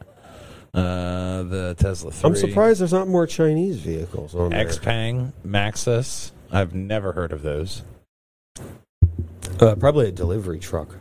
Uh, 0.75 1.45
the 1.45 1.75
Tesla 1.79 2.11
3. 2.11 2.29
I'm 2.31 2.37
surprised 2.37 2.81
there's 2.81 2.93
not 2.93 3.07
more 3.07 3.27
Chinese 3.27 3.77
vehicles 3.79 4.35
on 4.35 4.51
there. 4.51 4.67
Xpeng, 4.67 5.33
Maxus. 5.47 6.33
I've 6.51 6.75
never 6.75 7.13
heard 7.13 7.31
of 7.33 7.43
those. 7.43 7.83
Uh, 9.61 9.77
probably 9.77 10.09
a 10.09 10.13
delivery 10.13 10.59
truck. 10.59 10.97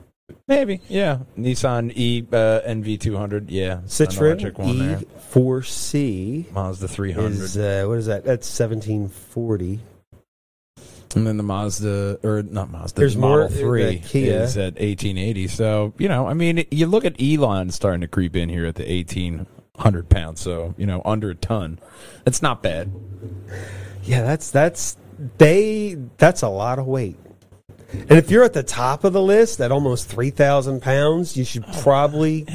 Maybe, 0.47 0.81
yeah. 0.89 1.19
Nissan 1.37 1.91
E 1.95 2.25
uh, 2.31 2.61
NV200, 2.67 3.45
yeah. 3.47 3.77
Citroen 3.87 4.57
one. 4.57 5.05
E4C 5.33 6.51
Mazda 6.51 6.87
300. 6.87 7.31
is 7.31 7.57
uh, 7.57 7.85
what 7.87 7.97
is 7.97 8.05
that? 8.07 8.23
That's 8.25 8.47
1740. 8.59 9.79
And 11.15 11.27
then 11.27 11.37
the 11.37 11.43
Mazda, 11.43 12.19
or 12.23 12.41
not 12.43 12.71
Mazda, 12.71 12.99
There's 12.99 13.13
the 13.13 13.21
Model 13.21 13.49
more- 13.49 13.49
3 13.49 13.83
the 13.83 14.07
Kia. 14.07 14.41
is 14.43 14.57
at 14.57 14.73
1880. 14.75 15.47
So, 15.47 15.93
you 15.97 16.07
know, 16.09 16.27
I 16.27 16.33
mean, 16.33 16.65
you 16.71 16.87
look 16.87 17.05
at 17.05 17.21
Elon 17.21 17.69
starting 17.71 18.01
to 18.01 18.07
creep 18.07 18.35
in 18.35 18.49
here 18.49 18.65
at 18.65 18.75
the 18.75 18.83
1800 19.75 20.09
pounds. 20.09 20.41
So, 20.41 20.75
you 20.77 20.85
know, 20.85 21.01
under 21.03 21.31
a 21.31 21.35
ton. 21.35 21.79
It's 22.25 22.41
not 22.41 22.61
bad. 22.61 22.91
Yeah, 24.03 24.21
that's 24.23 24.51
that's 24.51 24.97
they 25.37 25.95
that's 26.17 26.41
a 26.41 26.49
lot 26.49 26.77
of 26.79 26.85
weight. 26.85 27.17
And 27.91 28.11
if 28.13 28.31
you're 28.31 28.43
at 28.43 28.53
the 28.53 28.63
top 28.63 29.03
of 29.03 29.13
the 29.13 29.21
list 29.21 29.61
at 29.61 29.71
almost 29.71 30.07
three 30.09 30.29
thousand 30.31 30.81
pounds, 30.81 31.37
you 31.37 31.43
should 31.45 31.65
probably 31.81 32.45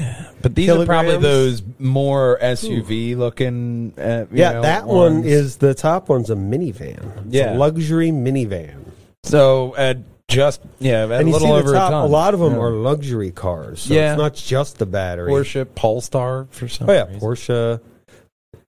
But 0.42 0.54
these 0.54 0.68
are 0.68 0.84
probably 0.84 1.16
those 1.18 1.62
more 1.78 2.38
SUV 2.42 3.16
looking. 3.16 3.94
Uh, 3.96 4.26
yeah. 4.32 4.52
know, 4.54 4.62
that 4.62 4.86
one 4.86 5.14
ones. 5.16 5.26
is 5.26 5.56
the 5.56 5.74
top 5.74 6.08
one's 6.08 6.30
a 6.30 6.34
minivan. 6.36 7.26
It's 7.26 7.34
Yeah. 7.34 7.54
a 7.54 7.56
luxury 7.56 8.10
minivan. 8.10 8.84
So, 9.24 9.74
at 9.76 9.98
just, 10.28 10.60
yeah, 10.78 11.04
a 11.04 11.10
And 11.10 11.26
you 11.28 11.32
little 11.32 11.48
see 11.48 11.52
over 11.54 11.70
the 11.70 11.78
top, 11.78 11.92
a 11.92 12.06
a, 12.06 12.06
lot 12.06 12.34
of 12.34 12.40
them 12.40 12.52
Yeah. 12.54 12.60
are 12.60 12.70
luxury 12.70 13.30
cars. 13.30 13.82
So 13.82 13.94
Yeah. 13.94 14.12
it's 14.12 14.18
not 14.18 14.34
just 14.34 14.78
the 14.78 14.86
battery. 14.86 15.32
Porsche 15.32 15.66
Polestar 15.74 16.46
for 16.50 16.68
some 16.68 16.88
Oh 16.88 16.92
yeah, 16.92 17.06
reason. 17.06 17.20
Porsche. 17.20 17.80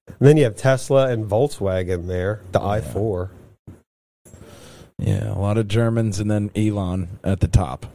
And 0.07 0.17
then 0.29 0.37
you 0.37 0.45
have 0.45 0.57
Tesla 0.57 1.09
and 1.09 1.27
Volkswagen 1.31 2.07
there, 2.07 2.41
the 2.53 2.61
i4. 2.61 3.29
Yeah, 4.99 5.33
a 5.33 5.39
lot 5.39 5.57
of 5.59 5.69
Germans 5.69 6.19
and 6.19 6.31
then 6.31 6.51
Elon 6.57 7.19
at 7.23 7.41
the 7.41 7.49
top. 7.49 7.87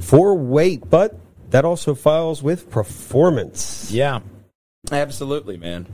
For 0.00 0.34
weight, 0.34 0.88
but 0.88 1.16
that 1.50 1.64
also 1.64 1.94
files 1.94 2.42
with 2.42 2.70
performance. 2.70 3.90
Yeah, 3.92 4.20
absolutely, 4.90 5.56
man. 5.56 5.86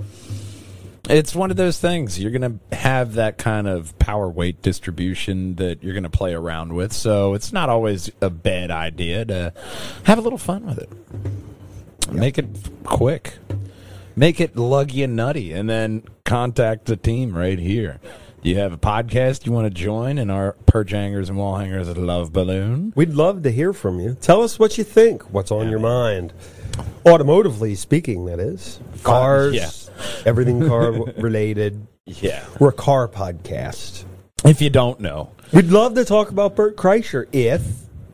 It's 1.08 1.34
one 1.36 1.52
of 1.52 1.56
those 1.56 1.78
things. 1.78 2.18
You're 2.18 2.32
going 2.32 2.60
to 2.70 2.76
have 2.76 3.14
that 3.14 3.38
kind 3.38 3.68
of 3.68 3.96
power 3.98 4.28
weight 4.28 4.60
distribution 4.60 5.54
that 5.56 5.82
you're 5.84 5.92
going 5.94 6.02
to 6.02 6.10
play 6.10 6.34
around 6.34 6.72
with. 6.74 6.92
So 6.92 7.34
it's 7.34 7.52
not 7.52 7.68
always 7.68 8.10
a 8.20 8.28
bad 8.30 8.70
idea 8.72 9.24
to 9.24 9.52
have 10.04 10.18
a 10.18 10.20
little 10.20 10.38
fun 10.38 10.66
with 10.66 10.78
it. 10.78 12.12
Make 12.12 12.38
it 12.38 12.48
quick. 12.84 13.34
Make 14.16 14.40
it 14.40 14.54
luggy 14.56 15.04
and 15.04 15.14
nutty. 15.14 15.52
And 15.52 15.70
then 15.70 16.02
contact 16.24 16.86
the 16.86 16.96
team 16.96 17.36
right 17.36 17.58
here. 17.58 18.00
Do 18.42 18.50
you 18.50 18.58
have 18.58 18.72
a 18.72 18.78
podcast 18.78 19.46
you 19.46 19.52
want 19.52 19.66
to 19.66 19.70
join 19.70 20.18
in 20.18 20.28
our 20.30 20.52
perch 20.66 20.90
hangers 20.90 21.28
and 21.28 21.38
wall 21.38 21.56
hangers 21.56 21.88
at 21.88 21.96
Love 21.96 22.32
Balloon? 22.32 22.92
We'd 22.96 23.10
love 23.14 23.42
to 23.44 23.50
hear 23.52 23.72
from 23.72 24.00
you. 24.00 24.16
Tell 24.20 24.42
us 24.42 24.58
what 24.58 24.76
you 24.76 24.82
think. 24.84 25.22
What's 25.32 25.50
on 25.52 25.68
your 25.68 25.80
mind? 25.80 26.32
Automotively 27.04 27.76
speaking, 27.76 28.26
that 28.26 28.38
is. 28.40 28.80
Cars, 29.02 29.54
Yeah. 29.54 29.70
everything 30.26 30.66
car 30.66 30.92
related. 30.92 31.86
Yeah. 32.04 32.44
We're 32.58 32.68
a 32.70 32.72
car 32.72 33.08
podcast. 33.08 34.04
If 34.44 34.60
you 34.62 34.70
don't 34.70 35.00
know. 35.00 35.30
We'd 35.52 35.66
love 35.70 35.94
to 35.94 36.04
talk 36.04 36.30
about 36.30 36.54
Bert 36.56 36.76
Kreischer 36.76 37.26
if 37.32 37.62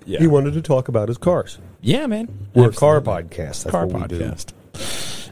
Yeah. 0.07 0.21
he 0.21 0.27
wanted 0.27 0.55
to 0.55 0.63
talk 0.63 0.89
about 0.89 1.09
his 1.09 1.19
cars. 1.19 1.59
Yeah, 1.81 2.07
man. 2.07 2.29
We're 2.55 2.71
a 2.71 2.73
car 2.73 3.01
podcast. 3.01 3.65
That's 3.65 3.71
car 3.71 3.87
what 3.87 4.11
we 4.11 4.19
do. 4.19 4.25
podcast. 4.25 4.53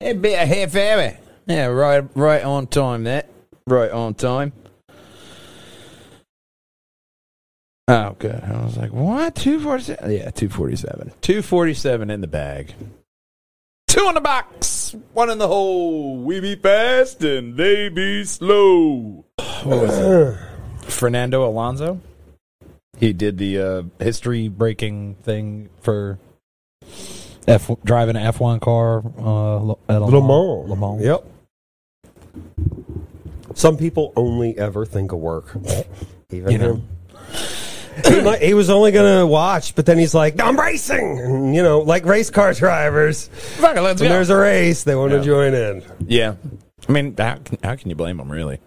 a 0.00 0.14
bit 0.14 0.42
of 0.42 0.48
half 0.48 0.74
hour. 0.74 1.18
Yeah, 1.46 1.66
right, 1.66 2.04
right 2.14 2.42
on 2.42 2.66
time. 2.66 3.04
That 3.04 3.28
right 3.66 3.90
on 3.90 4.14
time. 4.14 4.52
Oh, 7.86 8.16
good. 8.18 8.42
I 8.42 8.64
was 8.64 8.76
like, 8.78 8.92
what? 8.92 9.34
Two 9.34 9.60
forty 9.60 9.82
seven? 9.84 10.10
Yeah, 10.10 10.30
two 10.30 10.48
forty 10.48 10.76
seven. 10.76 11.12
Two 11.20 11.42
forty 11.42 11.74
seven 11.74 12.10
in 12.10 12.20
the 12.22 12.26
bag. 12.26 12.72
Two 13.88 14.08
in 14.08 14.14
the 14.14 14.20
box, 14.20 14.94
one 15.12 15.30
in 15.30 15.38
the 15.38 15.46
hole. 15.46 16.16
We 16.16 16.40
be 16.40 16.56
fast 16.56 17.22
and 17.22 17.56
they 17.56 17.88
be 17.90 18.24
slow. 18.24 19.24
What 19.64 19.80
was 19.82 19.98
it? 19.98 20.38
Fernando 20.90 21.46
Alonso. 21.46 22.00
He 22.98 23.12
did 23.12 23.38
the 23.38 23.58
uh, 23.58 23.82
history 24.02 24.48
breaking 24.48 25.16
thing 25.16 25.68
for 25.80 26.18
F 27.46 27.70
driving 27.84 28.16
an 28.16 28.22
F 28.22 28.40
one 28.40 28.60
car 28.60 28.98
uh, 29.18 29.72
at 29.88 30.00
Le 30.00 30.22
Mans. 30.22 30.68
Le 30.70 30.76
Mans. 30.76 31.02
Yep. 31.02 31.24
Some 33.54 33.76
people 33.76 34.12
only 34.16 34.56
ever 34.58 34.84
think 34.86 35.12
of 35.12 35.18
work. 35.18 35.54
Even 36.30 36.50
You 36.50 36.58
know. 36.58 36.74
him. 36.74 36.88
He, 38.06 38.20
might, 38.22 38.42
he 38.42 38.54
was 38.54 38.70
only 38.70 38.90
going 38.92 39.20
to 39.20 39.26
watch, 39.26 39.74
but 39.74 39.86
then 39.86 39.98
he's 39.98 40.14
like, 40.14 40.40
I'm 40.40 40.58
racing. 40.58 41.18
And, 41.20 41.54
you 41.54 41.62
know, 41.62 41.80
like 41.80 42.04
race 42.04 42.30
car 42.30 42.52
drivers. 42.54 43.28
Fuck 43.28 43.76
it, 43.76 43.82
let's 43.82 44.00
When 44.00 44.08
go. 44.10 44.14
there's 44.14 44.30
a 44.30 44.36
race, 44.36 44.84
they 44.84 44.94
want 44.94 45.12
Yeah. 45.12 45.18
to 45.18 45.24
join 45.24 45.54
in. 45.54 45.82
yeah, 46.06 46.34
I 46.88 46.92
mean, 46.92 47.14
how 47.16 47.36
can, 47.36 47.58
how 47.62 47.76
can 47.76 47.88
you 47.90 47.96
blame 47.96 48.18
him? 48.18 48.30
Really? 48.32 48.58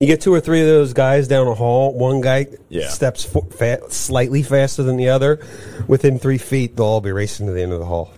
You 0.00 0.06
get 0.06 0.22
two 0.22 0.32
or 0.32 0.40
three 0.40 0.62
of 0.62 0.66
those 0.66 0.94
guys 0.94 1.28
down 1.28 1.46
a 1.46 1.54
hall. 1.54 1.92
One 1.92 2.22
guy 2.22 2.46
Yeah. 2.70 2.88
steps 2.88 3.22
fo- 3.24 3.42
fa- 3.42 3.82
slightly 3.90 4.42
faster 4.42 4.82
than 4.82 4.96
the 4.96 5.10
other. 5.10 5.40
Within 5.88 6.18
three 6.18 6.38
feet, 6.38 6.74
they'll 6.76 6.86
all 6.86 7.00
be 7.02 7.12
racing 7.12 7.46
to 7.48 7.52
the 7.52 7.60
end 7.62 7.72
of 7.72 7.80
the 7.80 7.84
hall. 7.84 8.10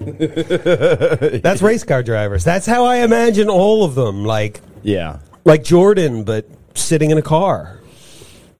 That's 1.42 1.62
race 1.62 1.84
car 1.84 2.02
drivers. 2.02 2.42
That's 2.44 2.66
how 2.66 2.84
I 2.84 2.96
imagine 2.98 3.48
all 3.48 3.84
of 3.84 3.94
them. 3.94 4.24
Like, 4.24 4.60
Yeah. 4.82 5.18
like 5.44 5.62
Jordan, 5.62 6.24
but 6.24 6.46
sitting 6.74 7.10
in 7.10 7.18
a 7.18 7.22
car. 7.22 7.80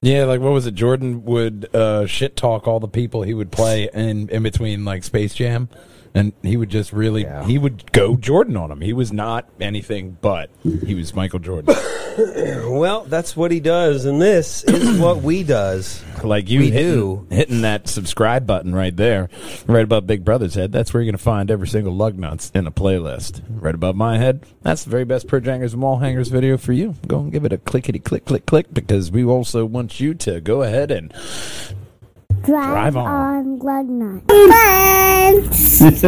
Yeah, 0.01 0.25
like 0.25 0.39
what 0.39 0.51
was 0.51 0.67
it? 0.67 0.75
Jordan 0.75 1.25
would 1.25 1.73
uh, 1.75 2.05
shit 2.05 2.35
talk 2.35 2.67
all 2.67 2.79
the 2.79 2.87
people 2.87 3.23
he 3.23 3.33
would 3.33 3.51
play 3.51 3.89
in 3.93 4.29
in 4.29 4.43
between 4.43 4.85
like 4.85 5.03
Space 5.03 5.33
Jam, 5.33 5.69
and 6.17 6.33
he 6.43 6.57
would 6.57 6.69
just 6.69 6.91
really 6.93 7.23
Yeah. 7.23 7.45
he 7.45 7.57
would 7.57 7.91
go 7.91 8.15
Jordan 8.15 8.57
on 8.57 8.71
him. 8.71 8.81
He 8.81 8.93
was 8.93 9.11
not 9.13 9.47
anything 9.61 10.17
but 10.21 10.49
he 10.85 10.95
was 10.95 11.13
Michael 11.13 11.39
Jordan. 11.39 11.75
Well, 12.17 13.03
that's 13.03 13.37
what 13.37 13.51
he 13.51 13.59
does, 13.59 14.05
and 14.05 14.19
this 14.19 14.63
is 14.63 14.99
what 14.99 15.21
we 15.21 15.43
does. 15.43 16.03
like 16.23 16.49
you 16.49 16.61
We 16.61 16.71
hitting, 16.71 16.91
do. 16.93 17.27
hitting 17.29 17.61
that 17.61 17.87
subscribe 17.87 18.47
button 18.47 18.73
right 18.73 18.95
there, 18.95 19.29
right 19.67 19.83
above 19.83 20.07
Big 20.07 20.25
Brother's 20.25 20.55
head. 20.55 20.71
That's 20.71 20.91
where 20.91 21.03
you're 21.03 21.11
gonna 21.11 21.19
find 21.19 21.51
every 21.51 21.67
single 21.67 21.93
lug 21.93 22.17
nuts 22.17 22.51
in 22.55 22.65
a 22.65 22.71
playlist. 22.71 23.43
Right 23.47 23.75
above 23.75 23.95
my 23.95 24.17
head, 24.17 24.47
that's 24.63 24.83
the 24.83 24.89
very 24.89 25.05
best 25.05 25.27
Purge 25.27 25.45
Hangers 25.45 25.73
and 25.73 25.81
Wall 25.83 25.97
Hangers 25.97 26.29
video 26.29 26.57
for 26.57 26.73
you. 26.73 26.95
Go 27.05 27.19
and 27.19 27.31
give 27.31 27.45
it 27.45 27.53
a 27.53 27.59
clickety 27.59 27.99
click 27.99 28.25
click 28.25 28.47
click 28.47 28.73
because 28.73 29.11
we 29.11 29.23
also 29.23 29.63
want 29.65 29.99
you 29.99 30.15
to 30.15 30.41
go 30.41 30.63
ahead 30.63 30.89
and 30.89 31.13
Drive, 32.43 32.93
Drive 32.93 32.97
on. 32.97 33.07
on. 33.07 33.57
Glug 33.57 33.87
Nut. 33.89 34.23